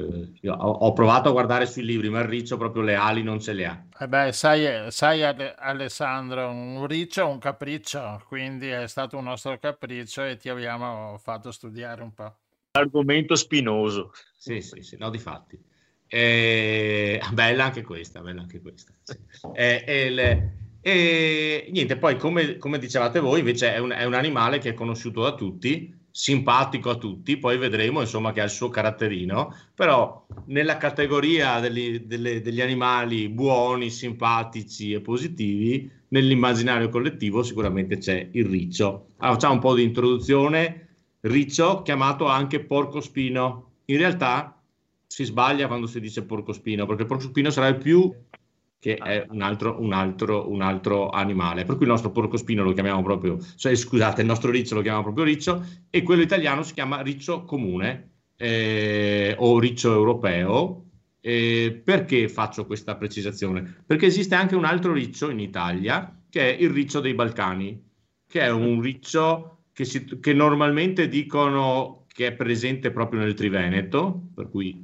[0.00, 3.52] ho, ho, provato a guardare sui libri, ma il riccio proprio le ali non ce
[3.52, 3.84] le ha.
[3.98, 9.58] Eh beh, sai, sai Alessandro, un riccio è un capriccio, quindi è stato un nostro
[9.58, 12.36] capriccio e ti abbiamo fatto studiare un po'.
[12.72, 14.12] Argomento spinoso.
[14.36, 15.58] Sì, sì, sì, no, di fatti.
[16.06, 18.92] Eh, bella anche questa, bella anche questa.
[19.02, 19.18] Sì.
[19.54, 24.12] Eh, eh, le, e niente, poi come, come, dicevate voi, invece è un, è un
[24.12, 28.50] animale che è conosciuto da tutti, simpatico a tutti, poi vedremo insomma che ha il
[28.50, 37.42] suo caratterino, però nella categoria degli, delle, degli animali buoni, simpatici e positivi, nell'immaginario collettivo
[37.42, 39.08] sicuramente c'è il riccio.
[39.16, 40.86] Allora, facciamo un po' di introduzione.
[41.22, 43.70] Riccio, chiamato anche porcospino.
[43.86, 44.56] In realtà
[45.04, 48.14] si sbaglia quando si dice porcospino, perché il porcospino sarà il più
[48.84, 51.64] che è un altro, un, altro, un altro, animale.
[51.64, 55.04] Per cui il nostro porcospino lo chiamiamo proprio, cioè, scusate, il nostro riccio lo chiamiamo
[55.04, 60.84] proprio riccio e quello italiano si chiama riccio comune eh, o riccio europeo.
[61.22, 63.84] Eh, perché faccio questa precisazione?
[63.86, 67.82] Perché esiste anche un altro riccio in Italia che è il riccio dei Balcani,
[68.26, 74.28] che è un riccio che, si, che normalmente dicono che è presente proprio nel Triveneto,
[74.34, 74.83] per cui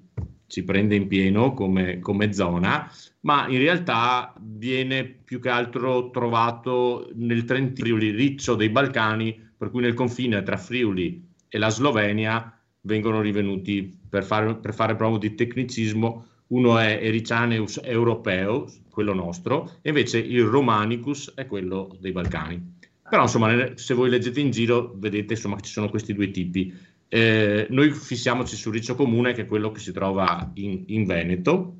[0.50, 2.90] ci prende in pieno come, come, zona,
[3.20, 9.70] ma in realtà viene più che altro trovato nel Trentino Friuli Riccio dei Balcani, per
[9.70, 15.18] cui nel confine tra Friuli e la Slovenia vengono rivenuti, per fare, per fare proprio
[15.18, 22.10] di tecnicismo, uno è Ericianeus europeus, quello nostro, e invece il Romanicus è quello dei
[22.10, 22.78] Balcani.
[23.08, 26.72] Però insomma, se voi leggete in giro, vedete insomma, che ci sono questi due tipi.
[27.12, 31.78] Eh, noi fissiamoci sul riccio comune, che è quello che si trova in, in, Veneto,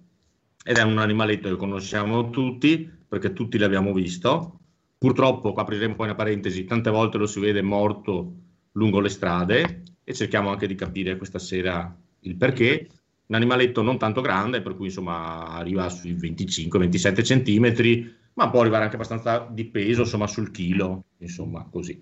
[0.65, 4.59] ed è un animaletto che conosciamo tutti, perché tutti l'abbiamo visto.
[4.99, 8.35] Purtroppo, apriremo poi una parentesi, tante volte lo si vede morto
[8.73, 12.89] lungo le strade e cerchiamo anche di capire questa sera il perché.
[13.27, 18.83] Un animaletto non tanto grande, per cui insomma arriva sui 25-27 centimetri, ma può arrivare
[18.83, 22.01] anche abbastanza di peso, insomma sul chilo, insomma così.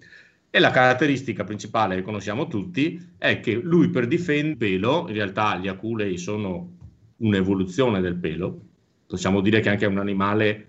[0.51, 5.15] E la caratteristica principale che conosciamo tutti è che lui per difendere il pelo, in
[5.15, 6.77] realtà gli aculei sono
[7.17, 8.61] un'evoluzione del pelo,
[9.07, 10.67] possiamo dire che anche è un animale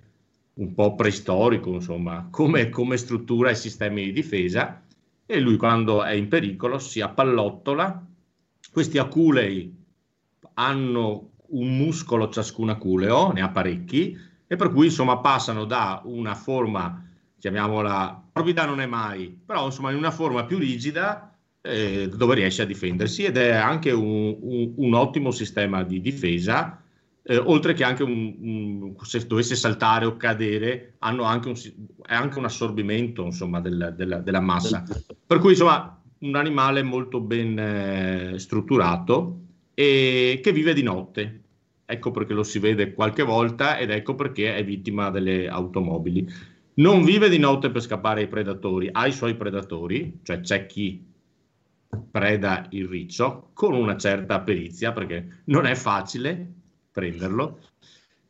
[0.55, 4.83] un po' preistorico, insomma, come, come struttura e sistemi di difesa,
[5.25, 8.05] e lui quando è in pericolo si appallottola.
[8.71, 9.73] Questi aculei
[10.55, 16.35] hanno un muscolo ciascun aculeo, ne ha parecchi, e per cui insomma passano da una
[16.35, 17.05] forma
[17.37, 22.61] chiamiamola morbida non è mai, però insomma in una forma più rigida eh, dove riesce
[22.61, 26.81] a difendersi ed è anche un, un, un ottimo sistema di difesa,
[27.21, 31.55] eh, oltre che anche un, se dovesse saltare o cadere, hanno anche un,
[32.05, 34.85] è anche un assorbimento insomma del, della, della, massa.
[35.27, 39.41] Per cui insomma un animale molto ben eh, strutturato
[39.73, 41.41] e che vive di notte.
[41.85, 46.27] Ecco perché lo si vede qualche volta ed ecco perché è vittima delle automobili
[46.79, 51.05] non vive di notte per scappare ai predatori, ha i suoi predatori, cioè c'è chi
[52.11, 56.53] preda il riccio con una certa perizia perché non è facile
[56.91, 57.59] prenderlo,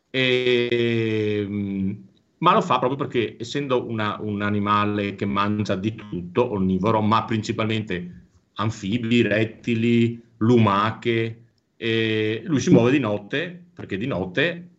[0.09, 1.91] e, mm,
[2.39, 7.25] ma lo fa proprio perché essendo una, un animale che mangia di tutto, onnivoro, ma
[7.25, 11.43] principalmente anfibi, rettili, lumache,
[11.77, 14.69] lui si muove di notte perché di notte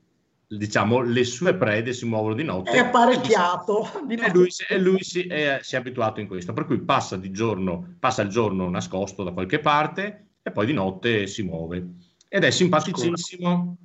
[0.57, 2.73] diciamo, le sue prede si muovono di notte.
[2.73, 3.89] È apparecchiato.
[4.09, 7.31] E lui, e lui si, è, si, è, abituato in questo, per cui passa, di
[7.31, 11.95] giorno, passa il giorno nascosto da qualche parte e poi di notte si muove.
[12.29, 13.77] Ed è simpaticissimo.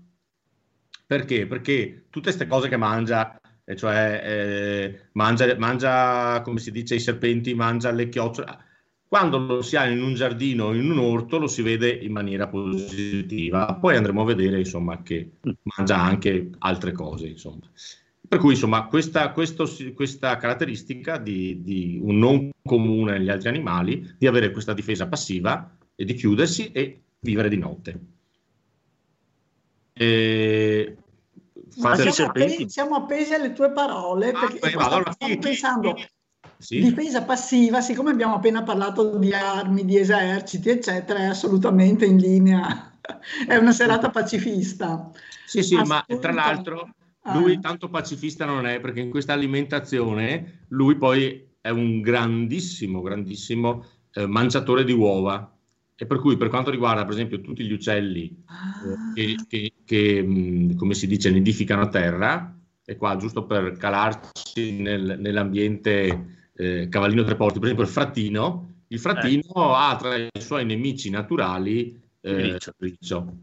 [1.05, 1.45] Perché?
[1.45, 3.39] Perché tutte queste cose che mangia,
[3.75, 8.57] cioè eh, mangia, mangia, come si dice, i serpenti, mangia le chiocciole,
[9.15, 12.11] quando lo si ha in un giardino o in un orto lo si vede in
[12.11, 13.73] maniera positiva.
[13.75, 17.27] Poi andremo a vedere insomma, che mangia anche altre cose.
[17.27, 17.61] Insomma.
[18.27, 24.15] Per cui insomma, questa, questo, questa caratteristica di, di, un non comune negli altri animali,
[24.17, 27.99] di avere questa difesa passiva e di chiudersi e vivere di notte.
[29.93, 30.97] E...
[31.69, 36.05] Siamo appesi, siamo, appesi, alle tue parole ah, perché beh, allora, stavo pensando chi,
[36.65, 36.81] sì.
[36.81, 42.91] Difesa passiva, siccome abbiamo appena parlato di armi, di eserciti, eccetera, è assolutamente in linea.
[43.47, 45.11] è una serata pacifista.
[45.45, 46.89] Sì, sì, ma tra l'altro
[47.33, 47.59] lui ah.
[47.59, 54.25] tanto pacifista non è perché in questa alimentazione lui poi è un grandissimo, grandissimo eh,
[54.25, 55.51] mangiatore di uova.
[55.97, 59.13] E per cui per quanto riguarda per esempio tutti gli uccelli ah.
[59.13, 63.77] eh, che, che, che mh, come si dice, nidificano a terra, e qua giusto per
[63.77, 69.73] calarci nel, nell'ambiente eh, Cavallino Tre Porti, per esempio il frattino, il frattino eh.
[69.75, 73.37] ha tra i suoi nemici naturali eh, il riccio.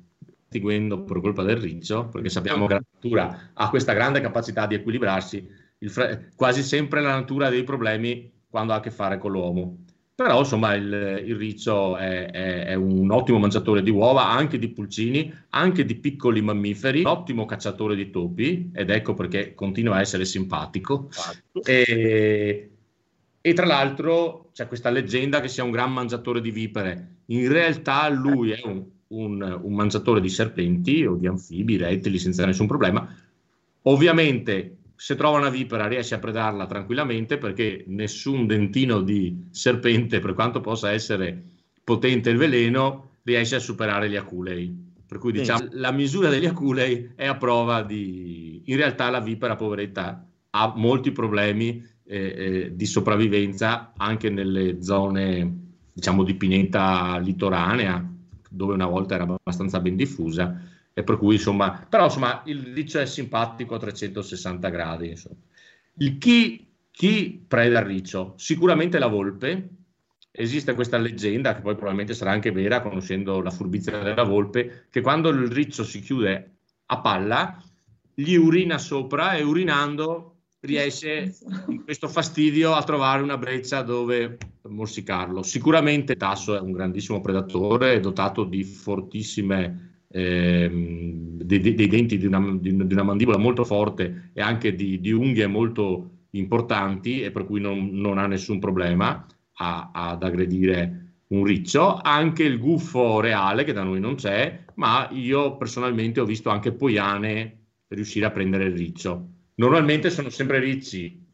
[0.45, 4.75] estinguendo per colpa del riccio, perché sappiamo che la natura ha questa grande capacità di
[4.75, 5.47] equilibrarsi,
[5.87, 9.79] fre- quasi sempre la natura dei problemi quando ha a che fare con l'uomo.
[10.15, 14.69] Però insomma il, il riccio è, è, è, un ottimo mangiatore di uova, anche di
[14.69, 20.01] pulcini, anche di piccoli mammiferi, un ottimo cacciatore di topi, ed ecco perché continua a
[20.01, 21.09] essere simpatico.
[21.65, 22.72] E,
[23.45, 27.17] e tra l'altro c'è questa leggenda che sia un gran mangiatore di vipere.
[27.27, 32.47] In realtà lui è un, un, un mangiatore di serpenti o di anfibi, rettili senza
[32.47, 33.07] nessun problema.
[33.83, 40.35] Ovviamente se trova una vipera riesce a predarla tranquillamente perché nessun dentino di serpente, per
[40.35, 41.43] quanto possa essere
[41.83, 44.91] potente il veleno, riesce a superare gli aculei.
[45.05, 48.63] Per cui diciamo la misura degli aculei è a prova di...
[48.67, 55.59] In realtà la vipera, poveretta, ha molti problemi eh, di sopravvivenza anche nelle zone,
[55.93, 58.09] diciamo, di pineta litoranea,
[58.49, 62.99] dove una volta era abbastanza ben diffusa e per cui insomma, però insomma il riccio
[62.99, 65.09] è simpatico a 360 gradi.
[65.09, 65.37] Insomma.
[65.99, 68.35] Il chi, chi preda il riccio?
[68.37, 69.69] Sicuramente la volpe.
[70.35, 75.03] Esiste questa leggenda, che poi probabilmente sarà anche vera, conoscendo la furbizia della volpe, che
[75.03, 76.51] quando il riccio si chiude
[76.87, 77.63] a palla,
[78.15, 80.32] gli urina sopra e urinando
[80.63, 81.35] riesce
[81.69, 84.39] in questo fastidio a trovare una breccia dove
[84.69, 85.43] morsicarlo.
[85.43, 92.57] Sicuramente tasso è un grandissimo predatore, dotato di fortissime ehm, dei, dei, denti di una,
[92.59, 97.61] di, una, mandibola molto forte e anche di, di, unghie molto importanti e per cui
[97.61, 100.99] non, non ha nessun problema a, ad aggredire
[101.29, 106.25] un riccio, anche il guffo reale che da noi non c'è, ma io personalmente ho
[106.25, 107.59] visto anche poiane
[107.89, 109.29] riuscire a prendere il riccio.
[109.63, 111.25] Normalmente sono sempre ricci,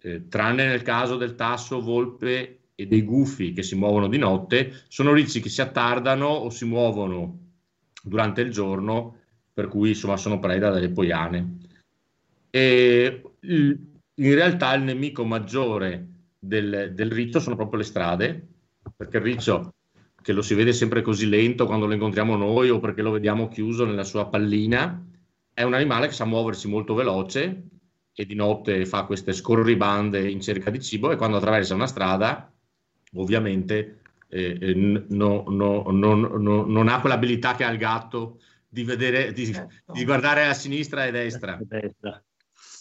[0.00, 4.84] eh, tranne nel caso del tasso, volpe e dei gufi che si muovono di notte,
[4.88, 7.38] sono ricci che si attardano o si muovono
[8.02, 9.18] durante il giorno,
[9.52, 11.58] per cui insomma sono preda delle poiane.
[12.48, 16.06] E in realtà il nemico maggiore
[16.38, 18.46] del, del riccio sono proprio le strade,
[18.96, 19.74] perché il riccio
[20.22, 23.48] che lo si vede sempre così lento quando lo incontriamo noi o perché lo vediamo
[23.48, 24.98] chiuso nella sua pallina,
[25.56, 27.68] è un animale che sa muoversi molto veloce
[28.12, 32.52] e di notte fa queste scorribande in cerca di cibo e quando attraversa una strada
[33.14, 36.14] ovviamente eh, eh no, no, no,
[36.66, 38.38] non ha quell'abilità che ha il gatto
[38.68, 39.94] di, vedere, di, certo.
[39.94, 41.58] di guardare a sinistra e a destra.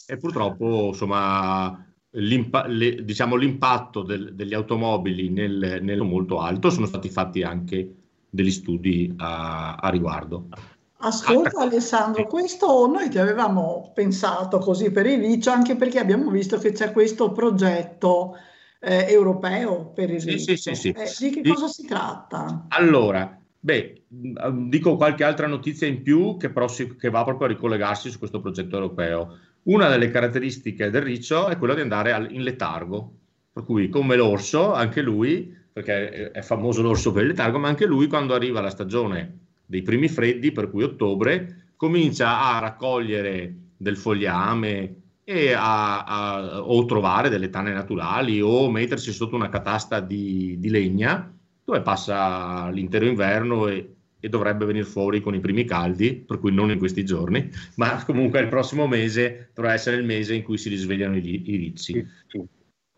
[0.07, 6.87] E purtroppo, insomma, l'impa- le, diciamo, l'impatto del, degli automobili nel, nel, molto alto sono
[6.87, 7.93] stati fatti anche
[8.29, 10.49] degli studi a, a riguardo.
[10.97, 16.57] Ascolta Alessandro, questo noi ti avevamo pensato così per il riccio anche perché abbiamo visto
[16.57, 18.37] che c'è questo progetto
[18.79, 20.55] eh, europeo, per esempio.
[20.55, 22.65] Sì, sì, sì, eh, di che cosa si tratta?
[22.69, 27.51] Allora, beh, mm, dico qualche altra notizia in più che, però che va proprio a
[27.51, 29.37] ricollegarsi su questo progetto europeo.
[29.63, 33.11] Una delle caratteristiche del riccio è quella di andare al, in letargo,
[33.51, 37.85] per cui come l'orso, anche lui, perché è famoso l'orso per il letargo, ma anche
[37.85, 43.97] lui quando arriva la stagione dei primi freddi, per cui ottobre, comincia a raccogliere del
[43.97, 50.55] fogliame, e a, a, o trovare delle tane naturali o mettersi sotto una catasta di,
[50.59, 56.13] di legna dove passa l'intero inverno e, e, dovrebbe venire fuori con i primi caldi,
[56.13, 60.35] per cui non in questi giorni, ma comunque il prossimo mese dovrà essere il mese
[60.35, 62.07] in cui si risvegliano i, i ricci.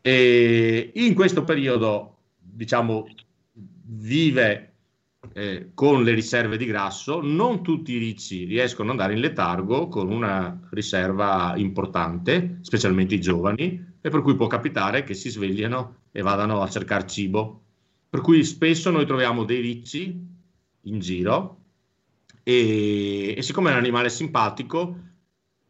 [0.01, 3.07] E in questo periodo, diciamo,
[3.85, 4.73] vive
[5.33, 9.87] eh, con le riserve di grasso, non tutti i ricci riescono ad andare in letargo
[9.87, 16.01] con una riserva importante, specialmente i giovani, e per cui può capitare che si svegliano
[16.11, 17.61] e vadano a cercare cibo.
[18.09, 20.25] Per cui spesso noi troviamo dei ricci
[20.81, 21.57] in giro
[22.43, 24.97] e, e siccome è un animale simpatico,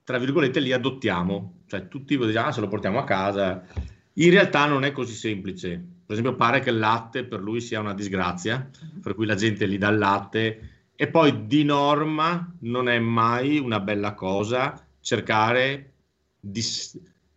[0.04, 3.66] tra virgolette li adottiamo, cioè tutti diciamo ah, se lo portiamo a casa.
[4.14, 7.82] In realtà non è così semplice per esempio pare che il latte per lui sia
[7.82, 8.70] una disgrazia,
[9.02, 13.60] per cui la gente gli dà il latte e poi di norma non è mai
[13.60, 15.92] una bella cosa cercare
[16.40, 16.64] di,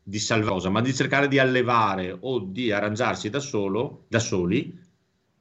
[0.00, 4.78] di salvare cosa, ma di cercare di allevare o di arrangiarsi da, solo, da soli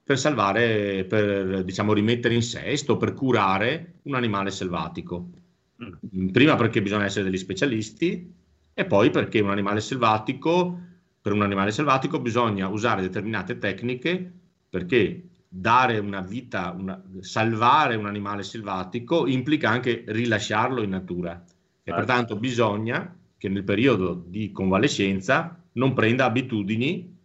[0.03, 5.29] per salvare, per diciamo rimettere in sesto, per curare un animale selvatico.
[5.83, 6.29] Mm.
[6.29, 8.33] Prima perché bisogna essere degli specialisti
[8.73, 10.79] e poi perché un animale selvatico
[11.29, 14.31] per un animale selvatico bisogna usare determinate tecniche
[14.67, 21.43] perché dare una vita, una, salvare un animale selvatico implica anche rilasciarlo in natura.
[21.83, 27.15] E pertanto bisogna che nel periodo di convalescenza non prenda abitudini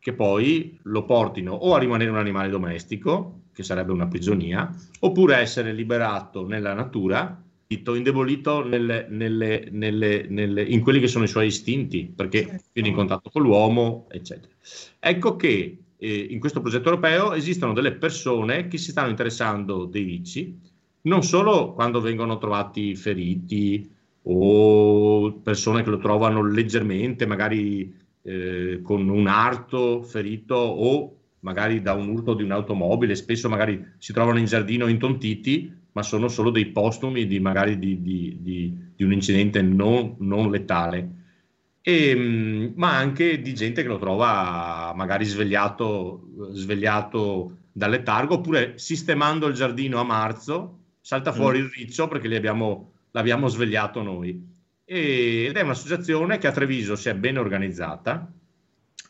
[0.00, 4.68] che poi lo portino o a rimanere un animale domestico, che sarebbe una prigionia,
[5.00, 11.48] oppure essere liberato nella natura, indebolito nelle, nelle, nelle, in quelli che sono i suoi
[11.48, 12.64] istinti, perché Certo.
[12.72, 14.52] viene in contatto con l'uomo, eccetera.
[14.98, 20.04] Ecco che eh, in questo progetto europeo esistono delle persone che si stanno interessando dei
[20.04, 20.58] ricci,
[21.02, 23.88] non solo quando vengono trovati feriti
[24.22, 31.92] o persone che lo trovano leggermente, magari eh, con un arto ferito o magari da
[31.92, 36.66] un urto di un'automobile, spesso magari si trovano in giardino intontiti, ma sono solo dei
[36.66, 41.16] postumi di magari di, di, di, di un incidente non, non letale.
[41.82, 48.74] E, mh, ma anche di gente che lo trova magari svegliato, svegliato dal letargo oppure
[48.78, 51.62] sistemando il giardino a marzo salta fuori Mm.
[51.64, 54.40] il riccio perché abbiamo- l'abbiamo svegliato noi.
[54.84, 58.30] E- ed è un'associazione che a Treviso si è ben organizzata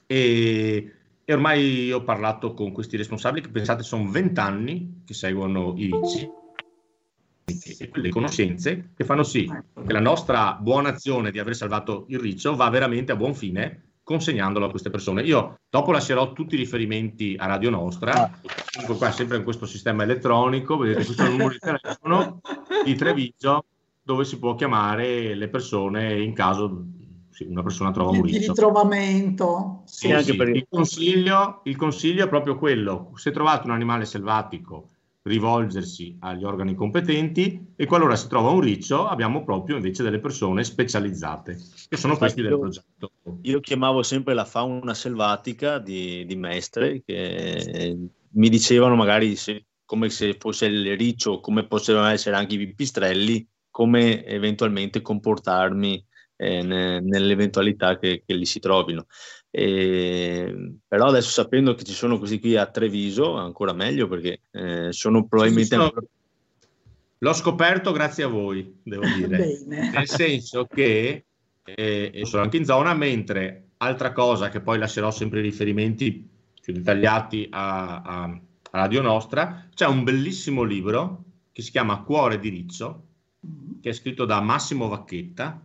[0.06, 0.92] e,
[1.24, 6.28] e ormai ho parlato con questi responsabili che pensate sono vent'anni che seguono i ricci
[7.78, 9.50] e quelle conoscenze che fanno sì
[9.86, 13.82] che la nostra buona azione di aver salvato il riccio va veramente a buon fine
[14.08, 15.22] consegnandolo a queste persone.
[15.22, 18.30] Io dopo lascerò tutti i riferimenti a Radio Nostra,
[18.72, 22.40] comunque qua sempre in questo sistema elettronico, vedete questo è il numero di telefono
[22.86, 23.64] di Treviso
[24.02, 26.86] dove si può chiamare le persone in caso
[27.28, 28.52] sì, una persona trova un di, di riccio.
[28.52, 29.82] ritrovamento.
[29.84, 33.74] Sì, E anche sì, perché- il, consiglio, il consiglio è proprio quello, se trovate un
[33.74, 34.88] animale selvatico,
[35.28, 40.64] rivolgersi agli organi competenti e qualora si trova un riccio abbiamo proprio invece delle persone
[40.64, 41.56] specializzate,
[41.88, 43.12] che sono questi del Io- progetto.
[43.42, 47.96] Io chiamavo sempre la fauna selvatica di, di Mestre, che
[48.30, 53.46] mi dicevano magari se- come se fosse il riccio, come potevano essere anche i pipistrelli,
[53.70, 56.04] come eventualmente comportarmi
[56.36, 59.06] eh, ne- nell'eventualità che, che li si trovino.
[59.58, 64.92] E- però adesso sapendo che ci sono questi qui a Treviso, ancora meglio perché eh,
[64.92, 65.70] sono probabilmente...
[65.74, 66.06] sono- ancora-
[67.20, 69.36] L'ho scoperto grazie a voi, devo dire.
[69.66, 69.90] Bene.
[69.90, 71.24] nel senso che
[71.64, 76.28] eh, sono anche in zona, mentre altra cosa che poi lascerò sempre i riferimenti
[76.62, 78.40] più dettagliati a, a- a
[78.70, 83.02] Radio Nostra, c'è un bellissimo libro che si chiama Cuore di Riccio,
[83.80, 85.60] che è scritto da Massimo Vacchetta,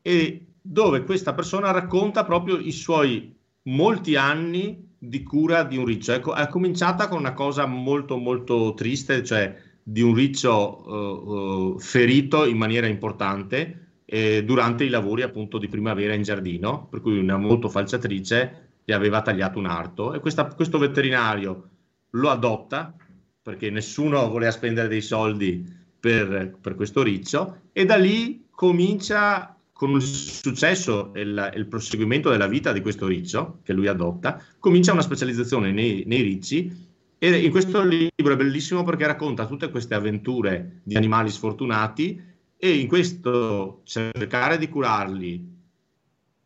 [0.00, 6.12] e dove questa persona racconta proprio i suoi molti anni di cura di un riccio.
[6.12, 11.80] Ecco, è cominciata con una cosa molto molto triste, cioè di un riccio eh, eh,
[11.80, 17.18] ferito in maniera importante eh, durante i lavori appunto di primavera in giardino, per cui
[17.18, 21.68] una molto falciatrice gli aveva tagliato un arto e questa- questo veterinario
[22.10, 22.94] lo adotta
[23.42, 25.64] perché nessuno voleva spendere dei soldi
[25.98, 32.30] per, per questo riccio e da lì comincia con il successo e il, il proseguimento
[32.30, 37.38] della vita di questo riccio che lui adotta, comincia una specializzazione nei, nei ricci e
[37.38, 42.20] in questo libro è bellissimo perché racconta tutte queste avventure di animali sfortunati
[42.56, 45.56] e in questo cercare di curarli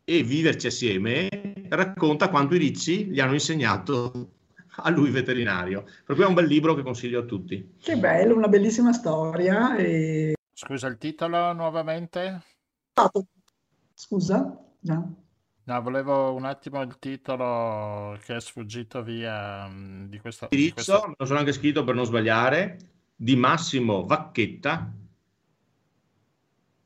[0.03, 1.27] e viverci assieme
[1.69, 4.29] racconta quanto i ricci gli hanno insegnato
[4.75, 5.85] a lui veterinario.
[6.05, 7.77] Per cui è un bel libro che consiglio a tutti.
[7.81, 9.75] Che bello, una bellissima storia.
[9.75, 10.35] E...
[10.53, 12.52] Scusa il titolo nuovamente?
[13.93, 14.57] Scusa?
[14.81, 15.15] No.
[15.65, 20.47] No, volevo un attimo il titolo che è sfuggito via mm, di questo.
[20.51, 22.77] di me lo sono anche scritto per non sbagliare,
[23.15, 24.93] di Massimo Vacchetta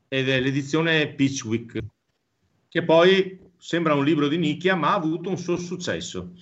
[0.07, 1.83] ed è l'edizione Pitchwick,
[2.69, 6.33] che poi sembra un libro di nicchia, ma ha avuto un suo successo.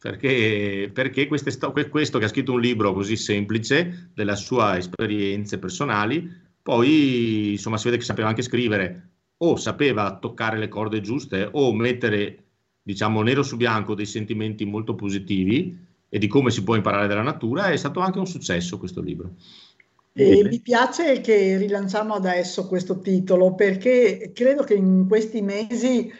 [0.00, 6.28] Perché, perché questo che ha scritto un libro così semplice delle sue esperienze personali,
[6.62, 11.72] poi insomma si vede che sapeva anche scrivere o sapeva toccare le corde giuste o
[11.72, 12.44] mettere
[12.82, 15.76] diciamo nero su bianco dei sentimenti molto positivi
[16.08, 19.32] e di come si può imparare dalla natura, è stato anche un successo questo libro.
[20.12, 26.12] E mi piace che rilanciamo adesso questo titolo perché credo che in questi mesi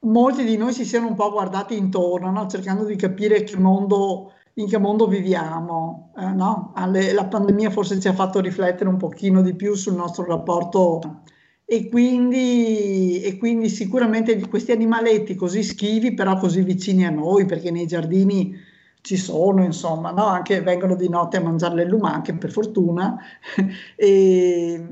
[0.00, 2.46] molti di noi si siano un po' guardati intorno, no?
[2.46, 6.12] cercando di capire che mondo, in che mondo viviamo.
[6.18, 6.72] eh, no?
[6.74, 11.22] Alle- la pandemia forse ci ha fatto riflettere un pochino di più sul nostro rapporto
[11.64, 17.70] e quindi, e quindi sicuramente questi animaletti così schivi, però così vicini a noi, perché
[17.70, 18.54] nei giardini
[19.02, 20.24] ci sono, insomma, no?
[20.26, 23.16] Anche vengono di notte a mangiare le lumache, per fortuna.
[23.96, 24.82] e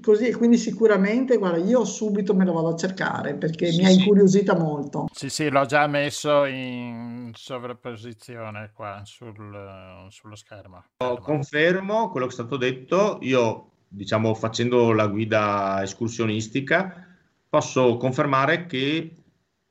[0.00, 3.84] così, e quindi sicuramente, guarda, io subito me lo vado a cercare perché Sì, mi
[3.84, 3.98] ha sì.
[4.00, 5.06] incuriosita molto.
[5.12, 10.84] Sì, sì, l'ho già messo in sovrapposizione qua sul- sullo schermo.
[11.20, 17.06] Confermo quello che è stato detto, io diciamo facendo la guida escursionistica
[17.48, 19.12] posso confermare che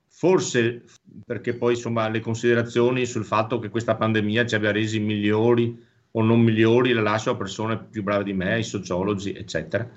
[0.05, 0.83] forse
[1.25, 6.21] perché poi insomma le considerazioni sul fatto che questa pandemia ci abbia resi migliori o
[6.21, 9.87] non migliori le lascio a persone più brave di me, ai sociologi, eccetera,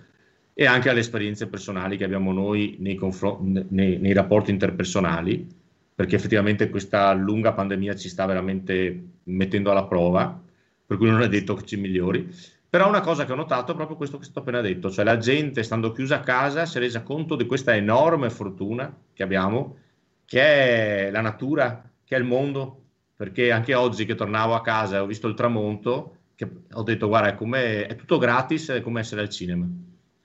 [0.55, 5.47] e anche alle esperienze personali che abbiamo noi nei, confron- nei, nei rapporti interpersonali,
[5.95, 10.41] perché effettivamente questa lunga pandemia ci sta veramente mettendo alla prova,
[10.85, 12.29] per cui non è detto che ci migliori.
[12.69, 15.19] Però una cosa che ho notato è proprio questo che sto appena detto, cioè la
[15.19, 19.77] gente stando chiusa a casa si è resa conto di questa enorme fortuna che abbiamo,
[20.25, 20.41] che
[21.07, 22.83] è la natura, che è il mondo,
[23.15, 26.17] perché anche oggi che tornavo a casa e ho visto il tramonto,
[26.73, 29.69] ho detto guarda è, è tutto gratis, è come essere al cinema.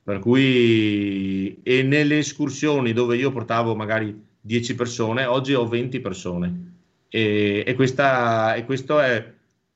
[0.07, 6.75] Per cui, e nelle escursioni dove io portavo magari 10 persone, oggi ho 20 persone.
[7.09, 9.33] E, e, questa, e questo è,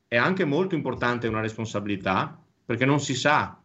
[0.08, 3.60] è anche molto importante, una responsabilità, perché non si sa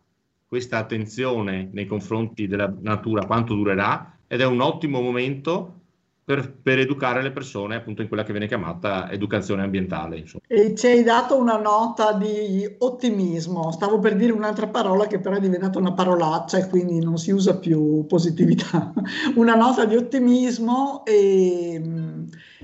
[0.45, 5.86] questa attenzione nei confronti della natura quanto durerà ed è un ottimo momento
[6.27, 10.17] per, per, educare le persone appunto in quella che viene chiamata educazione ambientale.
[10.17, 10.43] Insomma.
[10.45, 15.37] E ci hai dato una nota di ottimismo, stavo per dire un'altra parola che però
[15.37, 18.91] è diventata una parolaccia e quindi non si usa più positività,
[19.35, 21.81] una nota di ottimismo e,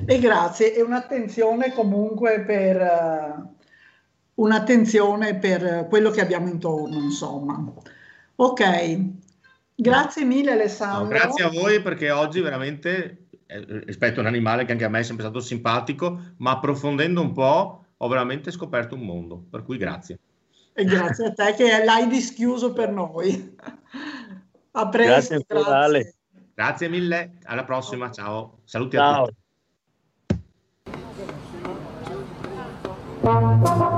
[0.07, 3.47] e grazie e un'attenzione comunque per,
[4.33, 7.63] un'attenzione per quello che abbiamo intorno, insomma.
[8.35, 8.99] Ok,
[9.73, 11.03] grazie mille Alessandro.
[11.03, 13.22] No, grazie a voi perché oggi veramente eh,
[13.85, 17.31] rispetto a un animale che anche a me è sempre stato simpatico, ma approfondendo un
[17.31, 20.19] po' ho veramente scoperto un mondo, per cui grazie.
[20.73, 23.55] E grazie a te che l'hai dischiuso per noi.
[24.75, 25.43] A presto.
[25.47, 26.15] Grazie, grazie.
[26.55, 28.61] grazie mille, alla prossima, ciao.
[28.63, 29.23] Saluti ciao.
[29.23, 29.27] a
[33.21, 33.92] tutti.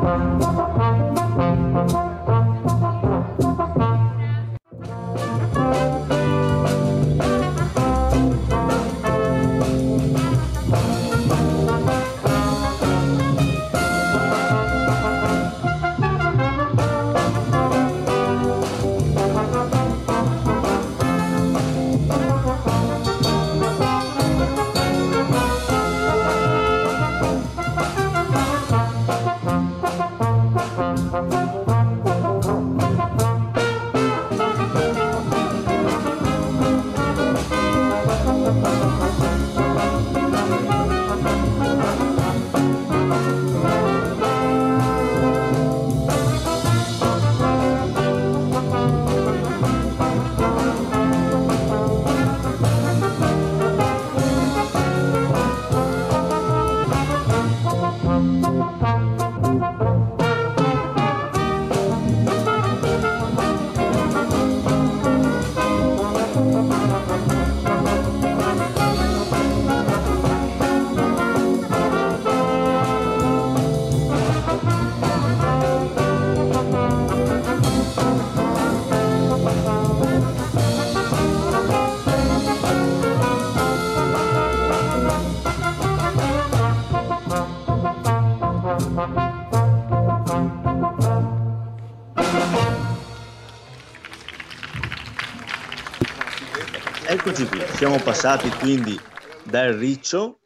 [98.06, 98.96] Passati quindi
[99.44, 100.42] dal riccio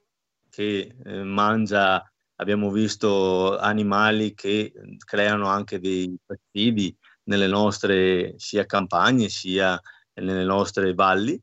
[0.50, 2.02] che eh, mangia,
[2.38, 4.72] abbiamo visto animali che
[5.04, 9.78] creano anche dei fastidi nelle nostre sia campagne sia
[10.14, 11.38] nelle nostre valli.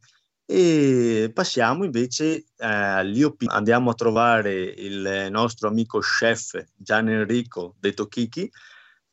[0.46, 8.06] E passiamo invece eh, all'IOP, andiamo a trovare il nostro amico chef Gian Enrico detto
[8.06, 8.50] Kiki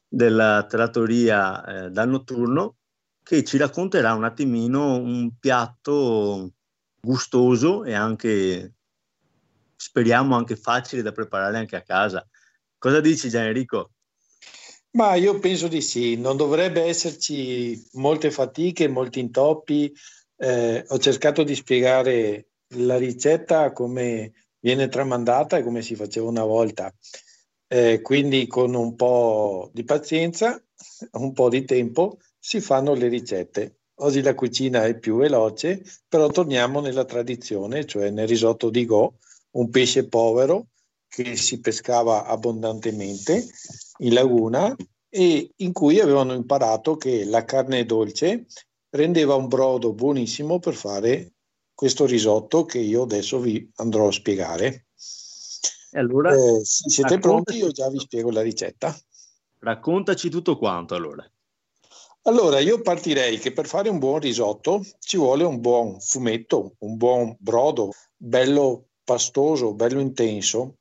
[0.08, 2.78] della trattoria eh, dal notturno
[3.22, 6.54] che ci racconterà un attimino un piatto
[7.06, 8.76] gustoso e anche,
[9.76, 12.26] speriamo, anche facile da preparare anche a casa.
[12.78, 13.92] Cosa dici Gian Enrico?
[14.92, 19.94] Ma io penso di sì, non dovrebbe esserci molte fatiche, molti intoppi.
[20.38, 26.46] Eh, ho cercato di spiegare la ricetta come viene tramandata e come si faceva una
[26.46, 26.94] volta.
[27.68, 30.64] Eh, quindi con un po' di pazienza,
[31.14, 33.80] un po' di tempo si fanno le ricette.
[33.98, 39.20] Oggi la cucina è più veloce, però torniamo nella tradizione, cioè nel risotto di Go,
[39.52, 40.68] un pesce povero
[41.08, 43.48] che si pescava abbondantemente
[44.00, 44.76] in laguna
[45.10, 48.48] e in cui avevano imparato che la carne dolce
[48.90, 51.34] rendeva un brodo buonissimo per fare
[51.74, 54.88] questo risotto che io adesso vi andrò a spiegare.
[55.92, 58.96] E allora, eh, se siete pronti, io già vi spiego la ricetta.
[59.60, 61.30] Raccontaci tutto quanto allora.
[62.26, 66.96] Allora, io partirei che per fare un buon risotto ci vuole un buon fumetto, un
[66.96, 70.78] buon brodo, bello pastoso, bello intenso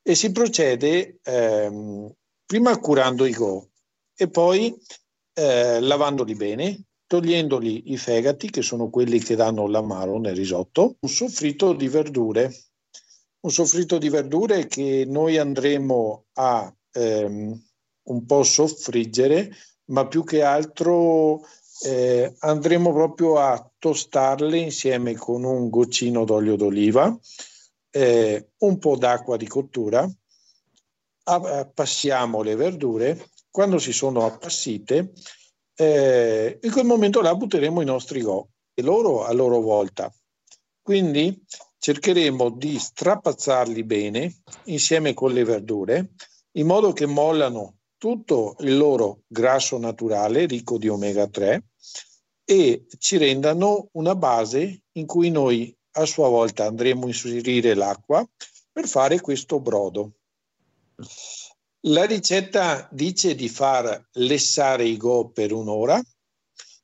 [0.00, 2.08] e si procede ehm,
[2.44, 3.70] prima curando i go
[4.14, 4.80] e poi
[5.34, 11.08] eh, lavandoli bene, togliendoli i fegati, che sono quelli che danno l'amaro nel risotto, un
[11.08, 12.54] soffritto di verdure,
[13.40, 17.64] un soffritto di verdure che noi andremo a ehm,
[18.04, 19.50] un po' soffriggere,
[19.86, 21.42] ma più che altro
[21.84, 27.16] eh, andremo proprio a tostarle insieme con un goccino d'olio d'oliva,
[27.90, 30.08] eh, un po' d'acqua di cottura,
[31.74, 35.12] passiamo le verdure, quando si sono appassite,
[35.74, 40.12] eh, in quel momento là butteremo i nostri go e loro a loro volta.
[40.80, 41.42] Quindi
[41.78, 46.10] cercheremo di strapazzarli bene insieme con le verdure
[46.52, 51.64] in modo che mollano tutto il loro grasso naturale ricco di omega 3
[52.44, 58.24] e ci rendano una base in cui noi a sua volta andremo a inserire l'acqua
[58.70, 60.12] per fare questo brodo.
[61.88, 66.00] La ricetta dice di far lessare i go per un'ora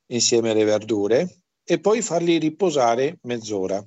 [0.06, 3.80] insieme alle verdure e poi farli riposare mezz'ora.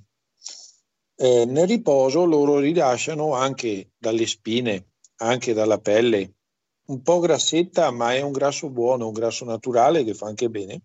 [1.17, 6.34] Eh, nel riposo loro rilasciano anche dalle spine, anche dalla pelle,
[6.87, 10.81] un po' grassetta, ma è un grasso buono, un grasso naturale che fa anche bene.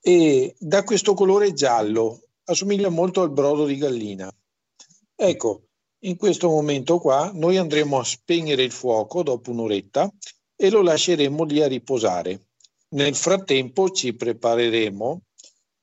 [0.00, 4.30] E da questo colore giallo assomiglia molto al brodo di gallina.
[5.14, 5.62] Ecco,
[6.00, 10.10] in questo momento qua noi andremo a spegnere il fuoco dopo un'oretta
[10.54, 12.46] e lo lasceremo lì a riposare.
[12.90, 15.22] Nel frattempo ci prepareremo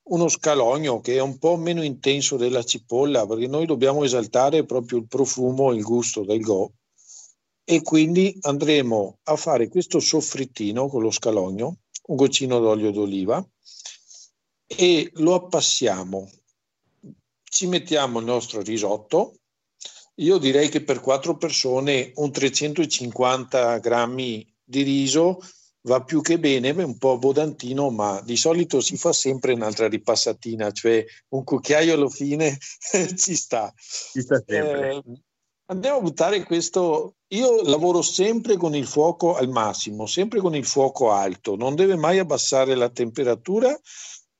[0.08, 4.98] uno scalogno che è un po' meno intenso della cipolla perché noi dobbiamo esaltare proprio
[4.98, 6.72] il profumo e il gusto del go
[7.68, 13.44] e quindi andremo a fare questo soffrittino con lo scalogno, un goccino d'olio d'oliva
[14.66, 16.30] e lo appassiamo.
[17.42, 19.40] Ci mettiamo il nostro risotto
[20.18, 25.38] io direi che per quattro persone un 350 grammi di riso
[25.82, 29.88] va più che bene, è un po' abbondantino, ma di solito si fa sempre un'altra
[29.88, 32.56] ripassatina, cioè un cucchiaio alla fine
[33.16, 33.72] ci sta.
[33.76, 34.94] Ci sta sempre.
[34.94, 35.02] Eh,
[35.66, 37.15] andiamo a buttare questo.
[37.30, 41.96] Io lavoro sempre con il fuoco al massimo, sempre con il fuoco alto, non deve
[41.96, 43.76] mai abbassare la temperatura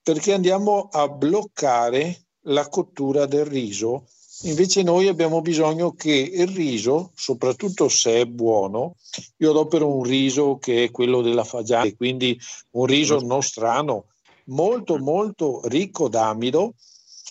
[0.01, 4.07] perché andiamo a bloccare la cottura del riso.
[4.43, 8.95] Invece noi abbiamo bisogno che il riso, soprattutto se è buono,
[9.39, 12.39] io adopero un riso che è quello della fagiana, quindi
[12.73, 14.11] un riso non strano,
[14.45, 16.75] molto molto ricco d'amido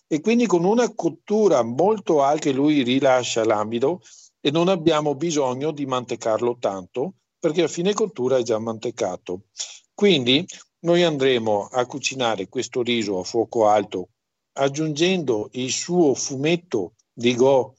[0.08, 4.02] e quindi con una cottura molto alta che lui rilascia l'amido
[4.46, 9.46] e non abbiamo bisogno di mantecarlo tanto perché a fine cottura è già mantecato.
[9.92, 10.46] Quindi
[10.82, 14.10] noi andremo a cucinare questo riso a fuoco alto
[14.54, 17.78] aggiungendo il suo fumetto di Go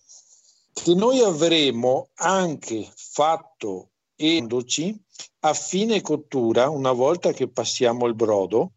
[0.72, 4.92] che noi avremo anche fatto endoci
[5.40, 8.72] a fine cottura, una volta che passiamo il brodo,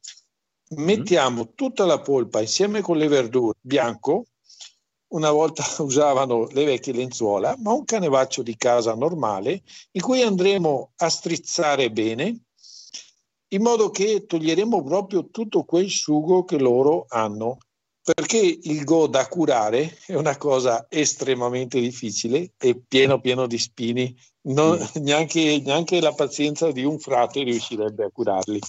[0.75, 4.25] mettiamo tutta la polpa insieme con le verdure bianco.
[5.09, 10.91] Una volta usavano le vecchie lenzuola, ma un canevaccio di casa normale in cui andremo
[10.97, 12.43] a strizzare bene
[13.51, 17.57] in modo che toglieremo proprio tutto quel sugo che loro hanno
[18.13, 24.15] perché il go da curare è una cosa estremamente difficile e pieno pieno di spini,
[24.47, 25.03] non, mm.
[25.03, 28.59] neanche, neanche, la pazienza di un frate riuscirebbe a curarli.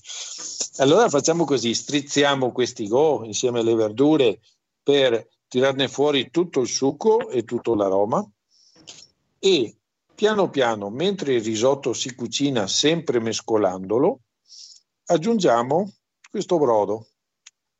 [0.79, 4.41] Allora facciamo così, strizziamo questi go insieme alle verdure
[4.83, 8.25] per tirarne fuori tutto il succo e tutto l'aroma
[9.41, 9.77] e
[10.15, 14.21] piano piano, mentre il risotto si cucina sempre mescolandolo,
[15.07, 15.93] aggiungiamo
[16.31, 17.07] questo brodo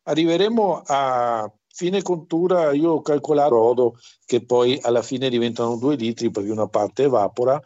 [0.03, 6.31] arriveremo a fine cottura, io ho calcolato brodo che poi alla fine diventano due litri
[6.31, 7.63] perché una parte evapora,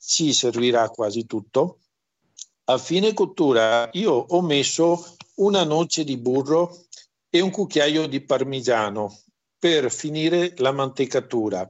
[0.00, 1.80] ci servirà quasi tutto.
[2.64, 6.86] A fine cottura io ho messo una noce di burro
[7.30, 9.14] e un cucchiaio di parmigiano
[9.58, 11.68] per finire la mantecatura.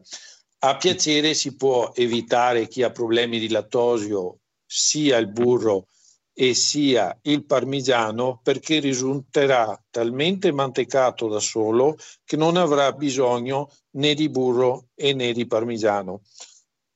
[0.60, 5.86] A piacere si può evitare chi ha problemi di lattosio sia il burro
[6.32, 14.14] e sia il parmigiano perché risulterà talmente mantecato da solo che non avrà bisogno né
[14.14, 16.22] di burro e né di parmigiano.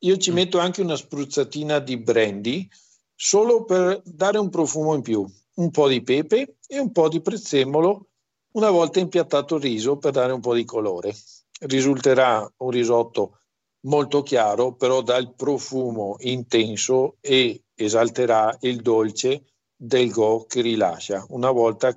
[0.05, 0.35] Io ci mm.
[0.35, 2.69] metto anche una spruzzatina di brandy
[3.15, 5.25] solo per dare un profumo in più,
[5.55, 8.11] un po' di pepe e un po' di prezzemolo
[8.53, 11.15] una volta impiattato il riso per dare un po' di colore.
[11.61, 13.39] Risulterà un risotto
[13.85, 21.25] molto chiaro, però dal profumo intenso e esalterà il dolce del go che rilascia.
[21.31, 21.95] Una volta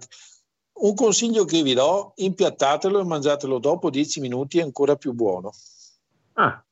[0.78, 5.52] un consiglio che vi do, impiattatelo e mangiatelo dopo 10 minuti è ancora più buono.
[6.34, 6.64] Ah,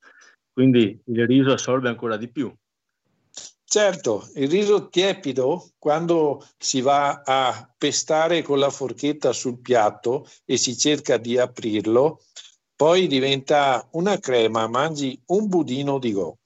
[0.51, 2.53] quindi il riso assorbe ancora di più.
[3.73, 10.57] Certo, il riso tiepido, quando si va a pestare con la forchetta sul piatto e
[10.57, 12.19] si cerca di aprirlo,
[12.75, 16.37] poi diventa una crema, mangi un budino di go.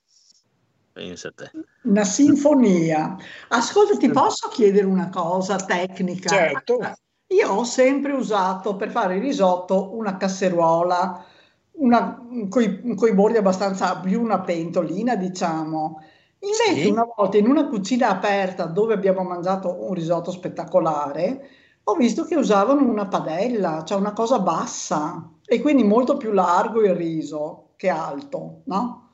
[0.93, 1.51] Pensa a te.
[1.83, 3.17] Una sinfonia.
[3.49, 6.29] Ascolta, ti posso chiedere una cosa tecnica?
[6.29, 6.79] Certo.
[7.27, 11.25] Io ho sempre usato per fare il risotto una casseruola,
[11.71, 15.99] una, coi, coi bordi abbastanza più una pentolina, diciamo.
[16.39, 16.89] Invece Sì.
[16.89, 21.49] una volta in una cucina aperta dove abbiamo mangiato un risotto spettacolare,
[21.83, 26.81] ho visto che usavano una padella, cioè una cosa bassa e quindi molto più largo
[26.81, 29.11] il riso che alto, no?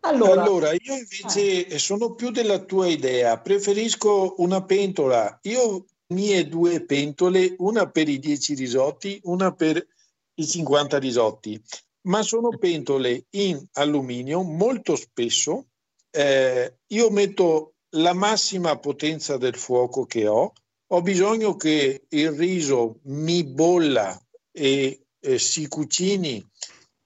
[0.00, 5.38] Allora, Allora, io invece sono più della tua idea, preferisco una pentola.
[5.42, 9.86] Io mie due pentole, una per i 10 risotti, una per
[10.34, 11.62] i 50 risotti,
[12.02, 15.66] ma sono pentole in alluminio molto spesso.
[16.10, 20.52] Eh, io metto la massima potenza del fuoco che ho,
[20.92, 24.20] ho bisogno che il riso mi bolla
[24.50, 26.44] e eh, si cucini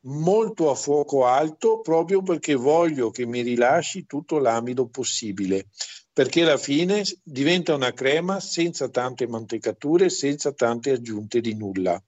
[0.07, 5.69] molto a fuoco alto proprio perché voglio che mi rilasci tutto l'amido possibile,
[6.13, 12.03] perché alla fine diventa una crema senza tante mantecature, senza tante aggiunte di nulla.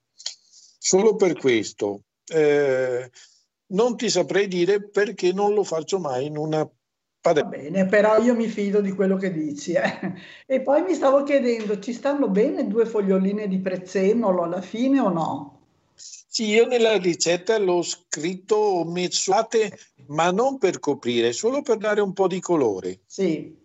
[0.79, 3.09] Solo per questo eh,
[3.67, 6.69] non ti saprei dire perché non lo faccio mai in una
[7.21, 9.73] va bene, però io mi fido di quello che dici.
[9.73, 10.13] eh.
[10.45, 15.09] E poi mi stavo chiedendo, ci stanno bene due foglioline di prezzemolo alla fine o
[15.09, 15.59] no?
[15.95, 19.77] Sì, io nella ricetta l'ho scritto mezzolate,
[20.07, 22.99] ma non per coprire, solo per dare un po' di colore.
[23.07, 23.55] Sì,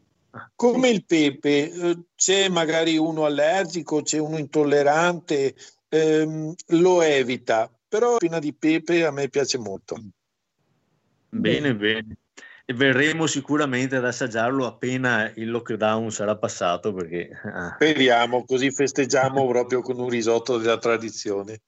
[0.57, 5.55] Come il pepe, eh, c'è magari uno allergico, c'è uno intollerante,
[5.89, 9.97] ehm, lo evita, però la spina di pepe a me piace molto.
[11.29, 12.17] Bene, bene.
[12.65, 19.47] E verremo sicuramente ad assaggiarlo appena il lockdown sarà passato perché ah, Speriamo, così festeggiamo
[19.49, 21.63] proprio con un risotto della tradizione.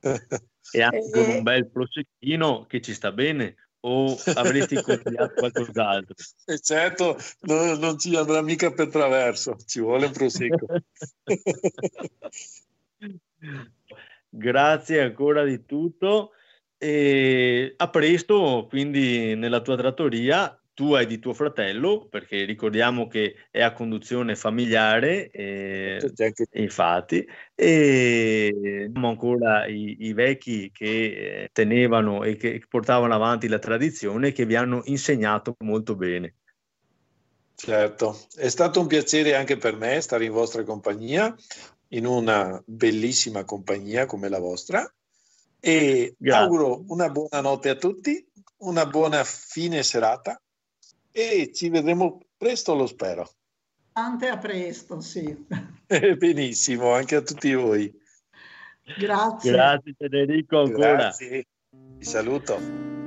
[0.00, 6.14] e anche Eh, con un bel prosecchino che ci sta bene o avresti consigliato qualcos'altro?
[6.44, 10.66] E certo, no- non ci andrà mica per traverso, ci vuole un prosecco.
[14.32, 16.30] Grazie ancora di tutto
[16.82, 20.54] e a presto quindi nella tua trattoria.
[20.72, 26.00] Tua e di tuo fratello perché ricordiamo che è a conduzione familiare eh,
[26.52, 33.58] infatti e abbiamo ancora i, i vecchi che eh, tenevano e che portavano avanti la
[33.58, 36.36] tradizione che vi hanno insegnato molto bene.
[37.56, 41.36] Certo, è stato un piacere anche per me stare in vostra compagnia,
[41.88, 44.90] in una bellissima compagnia come la vostra
[45.60, 46.42] e Grazie.
[46.42, 48.26] auguro una buona notte a tutti,
[48.58, 50.40] una buona fine serata
[51.12, 53.28] e ci vedremo presto, lo spero.
[53.92, 55.46] tante a presto, sì.
[56.16, 57.92] Benissimo, anche a tutti voi.
[58.98, 59.52] Grazie.
[59.52, 60.96] Grazie Federico ancora.
[60.96, 62.99] Grazie, vi saluto.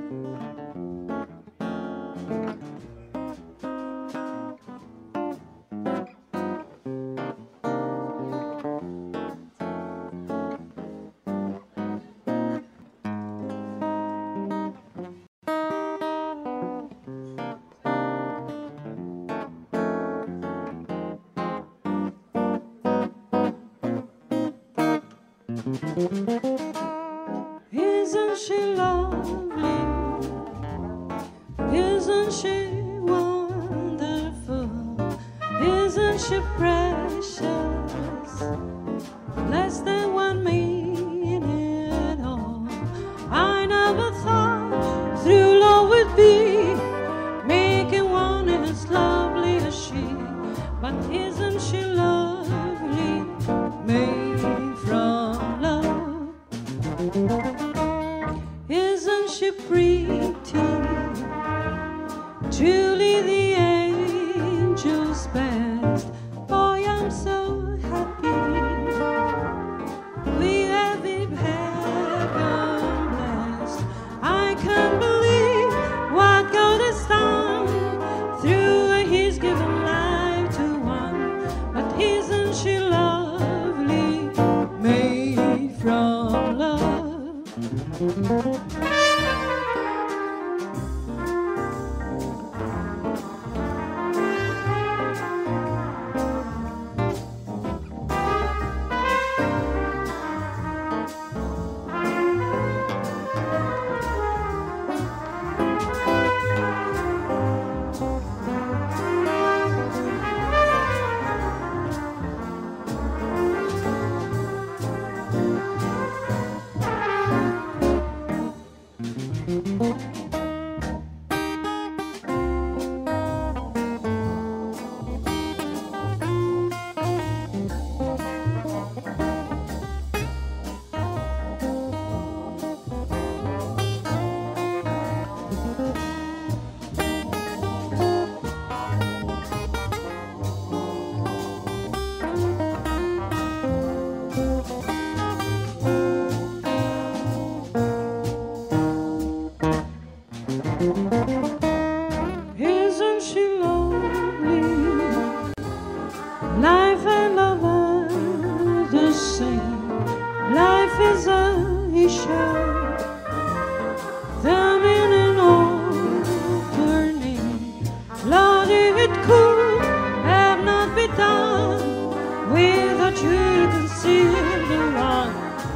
[173.14, 174.32] Without you conceal
[174.68, 175.34] the one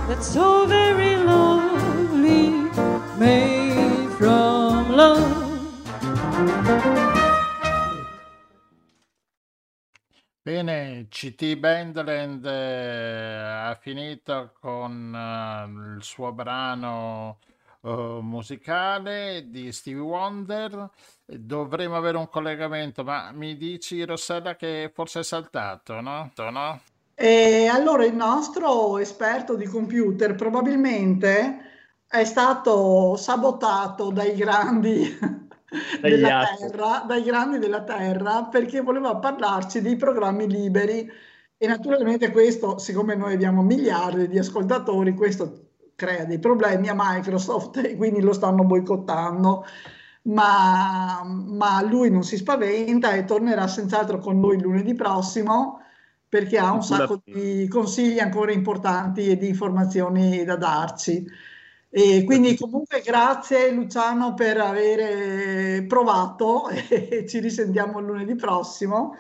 [0.09, 2.71] that's so very lovely,
[3.19, 5.47] made from love.
[10.43, 17.39] Bene, CT Bandland eh, ha finito con eh, il suo brano
[17.83, 20.89] eh, musicale di Stevie Wonder.
[21.27, 26.33] Dovremmo avere un collegamento, ma mi dici Rossella che forse è saltato, no?
[26.51, 26.81] no?
[27.21, 31.59] E allora il nostro esperto di computer probabilmente
[32.07, 35.19] è stato sabotato dai grandi
[36.01, 36.45] della.
[36.57, 41.11] Terra, dai grandi della Terra, perché voleva parlarci dei programmi liberi
[41.57, 47.79] e naturalmente questo, siccome noi abbiamo miliardi di ascoltatori, questo crea dei problemi a Microsoft
[47.79, 49.65] e quindi lo stanno boicottando.
[50.29, 55.81] Ma, ma lui non si spaventa e tornerà senz'altro con noi lunedì prossimo
[56.29, 61.25] perché ha un sacco di consigli ancora importanti e di informazioni da darci.
[61.91, 69.17] E quindi comunque grazie Luciano per aver provato e ci risentiamo lunedì prossimo.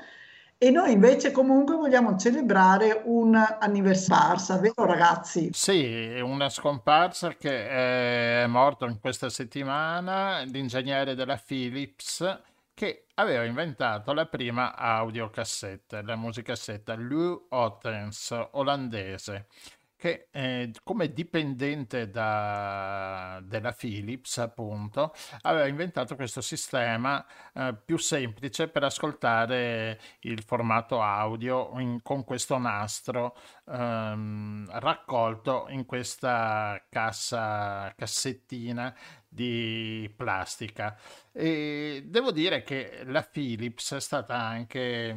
[0.60, 5.50] E noi invece comunque vogliamo celebrare un anniversario, vero ragazzi?
[5.52, 12.40] Sì, è una scomparsa che è morto in questa settimana, l'ingegnere della Philips
[12.78, 19.48] che aveva inventato la prima audiocassetta, la musicassetta Lou Ottens, olandese,
[19.96, 28.68] che eh, come dipendente da- della Philips, appunto, aveva inventato questo sistema eh, più semplice
[28.68, 33.36] per ascoltare il formato audio in- con questo nastro
[33.66, 38.94] ehm, raccolto in questa cassa, cassettina
[39.28, 40.96] di plastica.
[41.32, 45.14] E devo dire che la Philips è stata anche,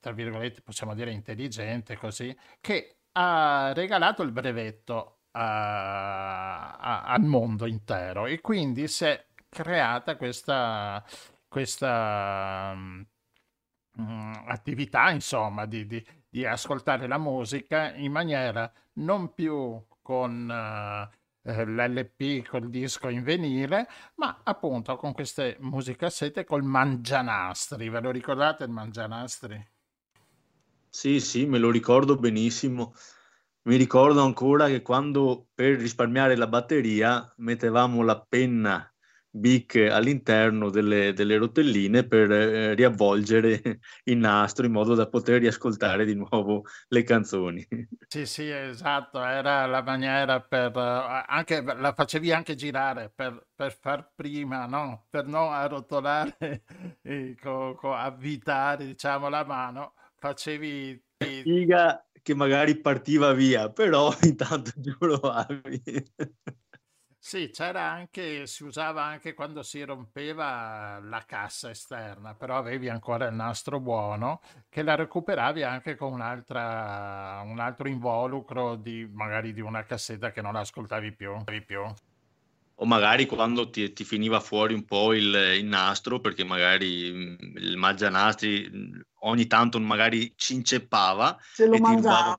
[0.00, 7.66] tra virgolette, possiamo dire intelligente così, che ha regalato il brevetto a- a- al mondo
[7.66, 11.04] intero e quindi si è creata questa,
[11.48, 20.50] questa mh, attività, insomma, di, di- di ascoltare la musica in maniera non più con
[20.50, 21.17] eh,
[21.48, 27.88] eh, l'LP, col disco in vinile, ma appunto con queste musicassette col mangianastri.
[27.88, 29.70] Ve lo ricordate il mangianastri?
[30.90, 32.94] Sì, sì, me lo ricordo benissimo.
[33.62, 38.90] Mi ricordo ancora che quando per risparmiare la batteria mettevamo la penna
[39.38, 43.60] Bic all'interno delle, delle rotelline per eh, riavvolgere
[44.04, 47.66] il nastro in modo da poter riascoltare di nuovo le canzoni.
[48.10, 53.76] Sì, sì, esatto, era la maniera per, eh, anche, la facevi anche girare per, per
[53.78, 55.06] far prima, no?
[55.10, 56.62] Per non arrotolare,
[57.02, 61.04] e co- co- avvitare, diciamo, la mano, facevi...
[61.18, 65.82] Figa che magari partiva via, però intanto giuravi.
[67.20, 73.26] Sì, c'era anche, si usava anche quando si rompeva la cassa esterna, però avevi ancora
[73.26, 74.40] il nastro buono
[74.70, 80.56] che la recuperavi anche con un altro involucro di magari di una cassetta che non
[80.56, 81.36] ascoltavi più.
[81.66, 81.82] più.
[82.80, 87.56] O magari quando ti, ti finiva fuori un po' il, il nastro, perché magari mm,
[87.56, 92.38] il mangianastri mm, ogni tanto magari ci inceppava Se lo e mangiava.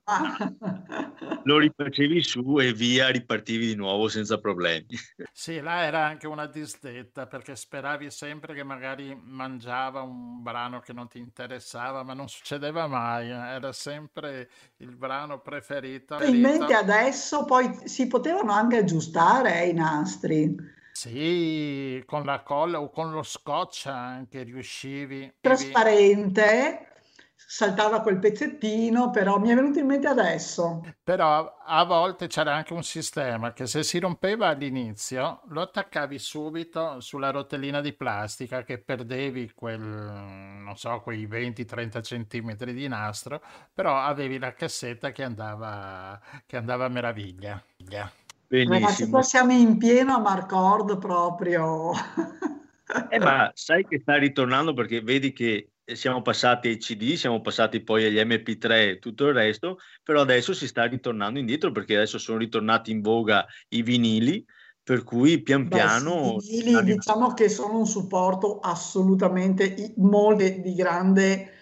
[1.44, 4.86] lo rifacevi su e via, ripartivi di nuovo senza problemi.
[5.32, 10.92] Sì, là era anche una disdetta perché speravi sempre che magari mangiava un brano che
[10.92, 14.48] non ti interessava, ma non succedeva mai, eh, era sempre
[14.78, 16.22] il brano preferito.
[16.22, 20.78] In mente adesso poi si potevano anche aggiustare eh, i nastri.
[21.00, 25.32] Sì, con la colla o con lo scotch anche riuscivi.
[25.40, 26.88] Trasparente,
[27.34, 30.82] saltava quel pezzettino, però mi è venuto in mente adesso.
[31.02, 37.00] Però a volte c'era anche un sistema che se si rompeva all'inizio lo attaccavi subito
[37.00, 43.40] sulla rotellina di plastica che perdevi quel, non so, quei 20-30 centimetri di nastro,
[43.72, 47.64] però avevi la cassetta che andava, che andava a meraviglia.
[48.50, 49.10] Ragazzi, Benissimo.
[49.10, 51.92] qua siamo in pieno a Marcord proprio.
[53.08, 57.80] Eh, ma sai che sta ritornando perché vedi che siamo passati ai CD, siamo passati
[57.82, 62.18] poi agli MP3 e tutto il resto, però adesso si sta ritornando indietro perché adesso
[62.18, 64.44] sono ritornati in voga i vinili,
[64.82, 66.38] per cui pian Beh, piano...
[66.40, 71.52] i vinili, diciamo che sono un supporto assolutamente molto di grande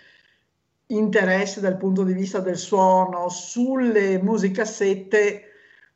[0.87, 5.48] interesse dal punto di vista del suono sulle musicassette,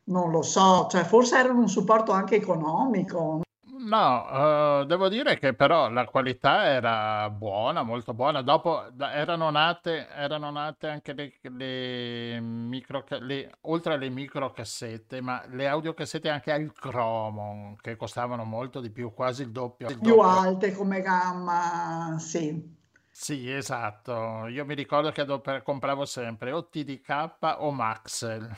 [0.05, 3.41] non lo so, cioè forse erano un supporto anche economico.
[3.75, 8.41] No, eh, devo dire che però la qualità era buona, molto buona.
[8.41, 15.67] Dopo erano nate, erano nate anche le, le micro, le- oltre alle microcassette, ma le
[15.67, 19.89] audiocassette anche al cromo, che costavano molto di più, quasi il doppio.
[19.89, 20.19] il Più doppio.
[20.19, 22.81] alte come gamma, sì.
[23.15, 24.47] Sì, esatto.
[24.47, 28.49] Io mi ricordo che adop- compravo sempre o TDK o Maxell.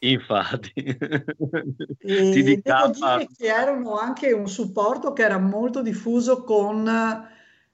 [0.00, 0.72] Infatti,
[1.98, 6.84] ti devo dire che erano anche un supporto che era molto diffuso con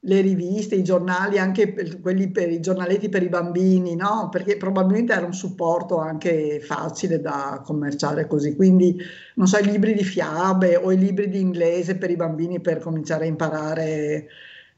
[0.04, 4.28] le riviste, i giornali, anche per- quelli per i giornaletti per i bambini, no?
[4.30, 8.54] Perché probabilmente era un supporto anche facile da commerciare così.
[8.56, 8.96] Quindi,
[9.36, 12.80] non so, i libri di fiabe o i libri di inglese per i bambini per
[12.80, 14.28] cominciare a imparare.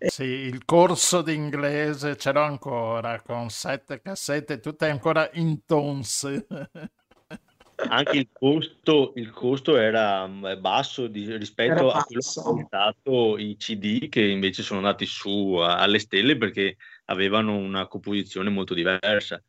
[0.07, 6.47] Sì, il corso di inglese ce l'ho ancora con sette cassette, tutte ancora in tonse.
[7.89, 12.65] anche il costo, il costo era mm, basso di- Era rispetto a quello che sono
[12.67, 16.77] stato i CD che invece sono andati su alle stelle perché
[17.07, 19.43] avevano una composizione molto diversa.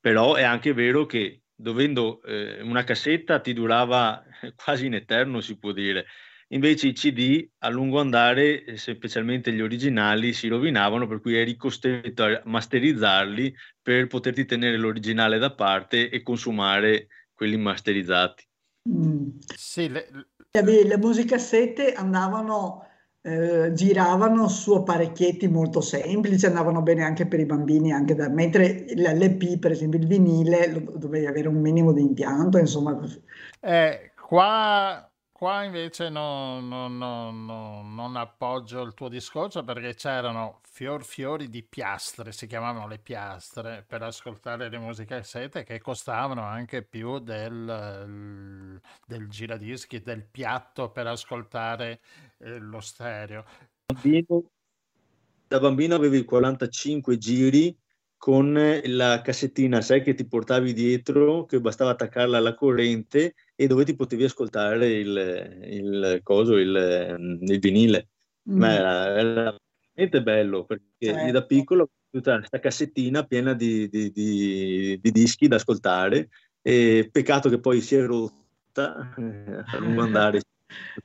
[0.00, 4.24] Però è anche vero che dovendo eh, una cassetta ti durava
[4.56, 6.06] quasi in eterno, si può dire.
[6.52, 11.56] Invece i CD a lungo andare, eh, specialmente gli originali, si rovinavano, per cui eri
[11.56, 18.44] costretto a masterizzarli per poterti tenere l'originale da parte e consumare quelli masterizzati.
[18.88, 19.28] Mm.
[19.54, 20.08] Sì, le-
[20.52, 22.84] le musicassette andavano,
[23.22, 28.86] eh, giravano su apparecchietti molto semplici, andavano bene anche per i bambini, anche da- mentre
[28.88, 32.98] l'LP, per esempio il vinile, dovevi avere un minimo di impianto, insomma.
[33.60, 35.09] Eh, qua,
[35.40, 41.48] qua invece no- no- no- no- non appoggio il tuo discorso perché c'erano fior fiori
[41.48, 48.78] di piastre, si chiamavano le piastre, per ascoltare le musicassette che costavano anche più del,
[49.06, 52.00] del giradischi, del piatto per ascoltare
[52.36, 53.46] eh, lo stereo.
[55.48, 57.74] Da bambino avevi 45 giri
[58.18, 58.52] con
[58.84, 63.94] la cassettina, sai che ti portavi dietro, che bastava attaccarla alla corrente e dove ti
[63.94, 68.08] potevi ascoltare il, il coso, il, il vinile.
[68.52, 69.34] Ma Mm, era, era
[69.92, 71.46] veramente bello perché io da certo.
[71.46, 76.30] piccolo tutta questa cassettina piena di, di- di- di dischi da ascoltare
[76.62, 80.40] e peccato che poi si è rotta eh, a lungo andare.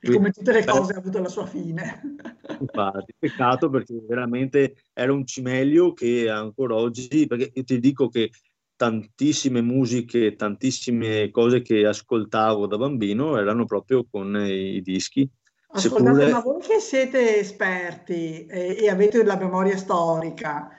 [0.10, 2.00] Come tutte le cose ha avuto la sua fine.
[2.58, 8.30] Infatti, peccato perché veramente era un cimelio che ancora oggi, perché io ti dico che
[8.76, 15.28] tantissime musiche, tantissime cose che ascoltavo da bambino erano proprio con i dischi,
[15.68, 20.70] Ascoltate, seppure ma voi che siete esperti eh, e avete la memoria storica,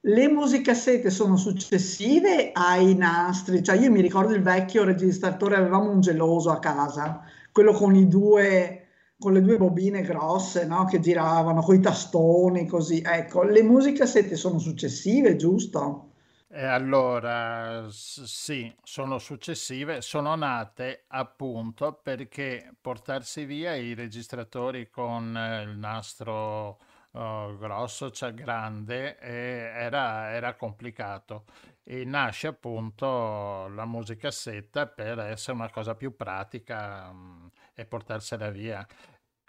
[0.00, 3.62] le musicassette sono successive ai nastri?
[3.62, 8.06] Cioè io mi ricordo il vecchio registratore, avevamo un geloso a casa, quello con i
[8.06, 8.86] due,
[9.18, 10.84] con le due bobine grosse, no?
[10.84, 13.02] Che giravano, con i tastoni, così.
[13.04, 16.10] Ecco, le musicassette sono successive, giusto?
[16.56, 25.76] Allora, sì, sono successive, sono nate appunto perché portarsi via i registratori con eh, il
[25.76, 26.78] nastro
[27.12, 31.44] eh, grosso, cioè grande, eh, era, era complicato
[31.82, 38.86] e nasce appunto la musicassetta per essere una cosa più pratica, mm, e portarsela via.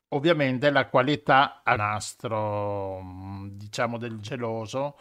[0.10, 4.95] Ovviamente la qualità a nastro, mm, diciamo del geloso,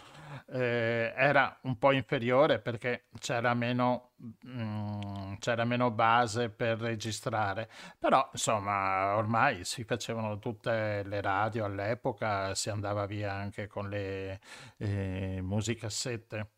[0.47, 4.13] eh, era un po' inferiore perché c'era meno,
[4.47, 7.69] mm, c'era meno base per registrare.
[7.99, 14.41] Però, insomma, ormai si facevano tutte le radio all'epoca, si andava via anche con le
[14.79, 16.51] eh, musicassette.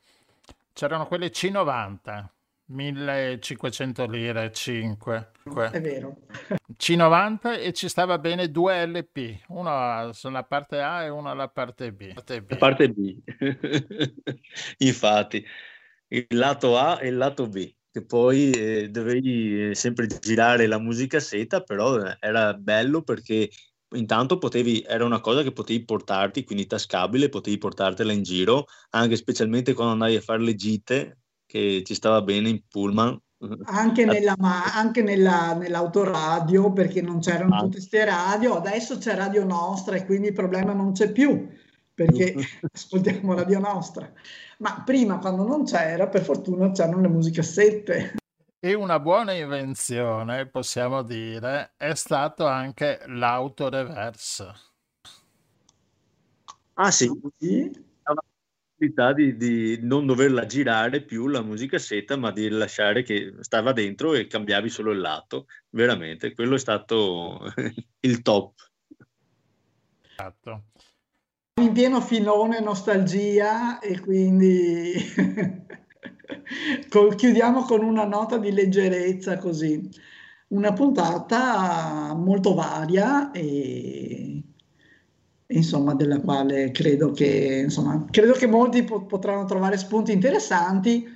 [0.72, 2.26] C'erano quelle C90,
[2.66, 5.30] 1500 lire, 5.
[5.70, 6.18] È vero.
[6.76, 11.92] C90 e ci stava bene due LP, uno sulla parte A e uno alla parte
[11.92, 12.12] B.
[12.12, 12.50] Parte B.
[12.50, 13.18] la parte B.
[14.78, 15.44] Infatti,
[16.08, 20.78] il lato A e il lato B, che poi eh, dovevi eh, sempre girare la
[20.78, 23.48] musicassetta, però eh, era bello perché
[23.94, 29.16] intanto potevi, era una cosa che potevi portarti, quindi tascabile, potevi portartela in giro, anche
[29.16, 31.18] specialmente quando andavi a fare le gite,
[31.56, 33.18] che ci stava bene in pullman.
[33.64, 37.58] Anche nella, ma- anche nella, nell'autoradio, perché non c'erano Ah.
[37.60, 41.48] tutte queste radio, adesso c'è Radio Nostra e quindi il problema non c'è più,
[41.94, 42.34] perché
[42.72, 44.10] ascoltiamo Radio Nostra.
[44.58, 48.14] Ma prima, quando non c'era, per fortuna c'erano le musicassette.
[48.58, 54.52] E una buona invenzione, possiamo dire, è stato anche l'autoreverse.
[56.78, 57.84] Ah sì, Sì?
[58.76, 64.12] Possibilità di, di, non doverla girare più la musicassetta, ma di lasciare che stava dentro
[64.14, 65.46] e cambiavi solo il lato.
[65.70, 67.40] Veramente, quello è stato
[68.00, 68.52] il top.
[70.10, 70.64] Esatto.
[71.60, 74.92] In pieno filone nostalgia e quindi
[77.16, 79.88] chiudiamo con una nota di leggerezza così.
[80.48, 84.42] Una puntata molto varia e
[85.48, 91.14] insomma, della quale credo che, insomma, credo che molti po- potranno trovare spunti interessanti,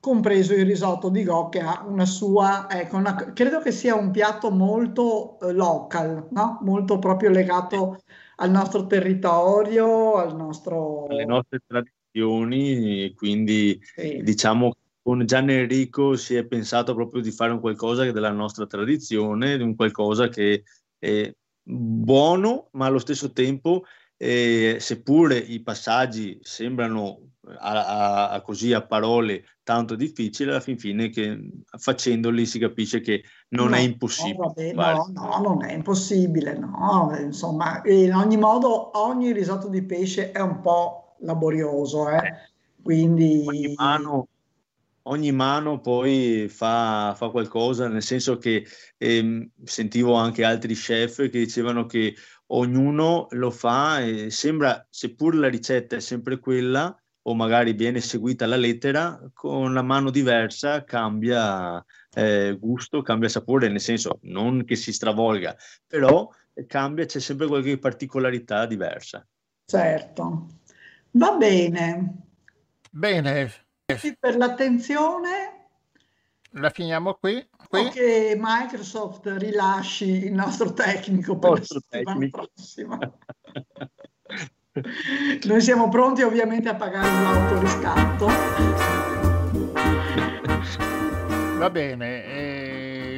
[0.00, 4.10] compreso il risotto di Go che ha una sua, ecco, una, credo che sia un
[4.10, 6.58] piatto molto eh, local, no?
[6.62, 8.00] molto proprio legato
[8.36, 11.06] al nostro territorio, al nostro...
[11.06, 14.22] alle nostre tradizioni, quindi Sì.
[14.22, 14.72] diciamo
[15.02, 19.62] con Gian Enrico si è pensato proprio di fare un qualcosa della nostra tradizione, di
[19.62, 20.64] un qualcosa che
[20.98, 21.32] è
[21.70, 23.84] buono, ma allo stesso tempo,
[24.16, 27.20] eh, seppure i passaggi sembrano
[27.58, 31.38] a, a- a così a parole tanto difficili, alla fin fine che
[31.78, 34.72] facendoli si capisce che non No, è impossibile.
[34.72, 40.40] no, no, non è impossibile, no, insomma, in ogni modo ogni risotto di pesce è
[40.40, 42.46] un po' laborioso, eh?
[42.82, 44.28] Quindi ogni mano,
[45.08, 48.66] ogni mano poi fa, fa qualcosa, nel senso che
[48.96, 52.14] ehm, sentivo anche altri chef che dicevano che
[52.46, 58.44] ognuno lo fa e sembra, seppur la ricetta è sempre quella, o magari viene seguita
[58.44, 64.76] alla lettera, con la mano diversa cambia eh, gusto, cambia sapore, nel senso non che
[64.76, 65.54] si stravolga,
[65.86, 66.28] però
[66.66, 69.26] cambia, c'è sempre qualche particolarità diversa.
[69.66, 70.46] certo.
[71.12, 72.28] Va bene,
[72.90, 75.68] Bene, grazie per l'attenzione.
[76.52, 77.48] la finiamo qui.
[77.68, 77.88] qui.
[77.88, 82.46] Che Microsoft rilasci il nostro tecnico per la Nostro tecnico.
[82.52, 82.98] prossima.
[85.44, 88.26] Noi siamo pronti ovviamente a pagare l'autoriscatto.
[91.58, 92.24] Va bene,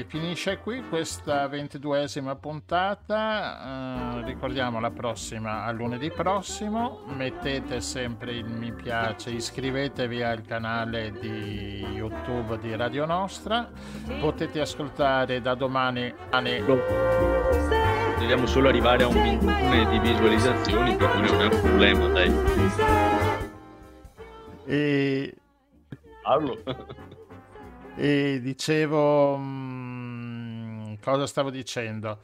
[0.01, 4.21] e finisce qui questa ventiduesima puntata.
[4.21, 7.03] eh, ricordiamo la prossima a lunedì prossimo.
[7.09, 13.71] Mettete sempre il mi piace, iscrivetevi al canale di YouTube di Radio Nostra.
[14.21, 16.15] Potete ascoltare da domani.
[18.19, 22.33] Dobbiamo solo arrivare a un milione di visualizzazioni, per cui non è un problema, dai.
[24.65, 25.35] E
[26.23, 26.57] Parlo.
[27.97, 32.21] E dicevo, mm, cosa stavo dicendo?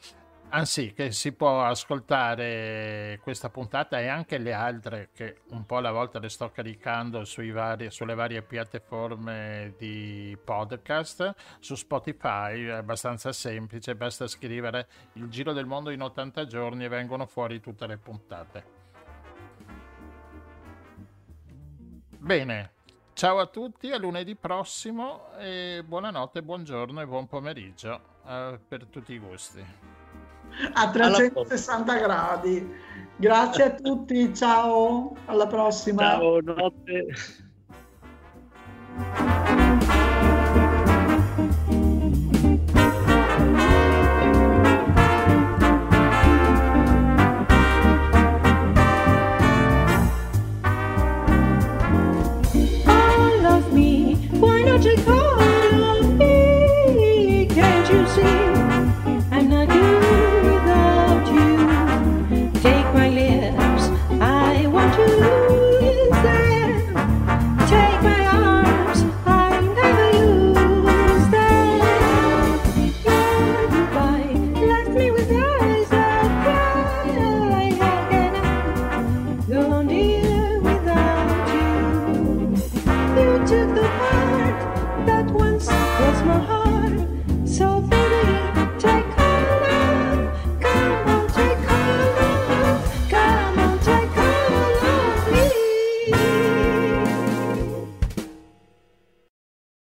[0.51, 5.91] Anzi, che si può ascoltare questa puntata e anche le altre che un po' alla
[5.91, 11.35] volta le sto caricando vari- sulle varie piattaforme di podcast.
[11.59, 16.89] Su Spotify è abbastanza semplice, basta scrivere il giro del mondo in 80 giorni e
[16.89, 18.65] vengono fuori tutte le puntate.
[22.19, 22.76] Bene,
[23.17, 29.15] ciao a tutti, a lunedì prossimo e buonanotte, buongiorno e buon pomeriggio eh, per tutti
[29.15, 29.65] i gusti.
[30.75, 32.75] a 360 gradi.
[33.17, 36.03] Grazie a tutti, ciao, alla prossima.
[36.03, 37.07] Ciao, notte.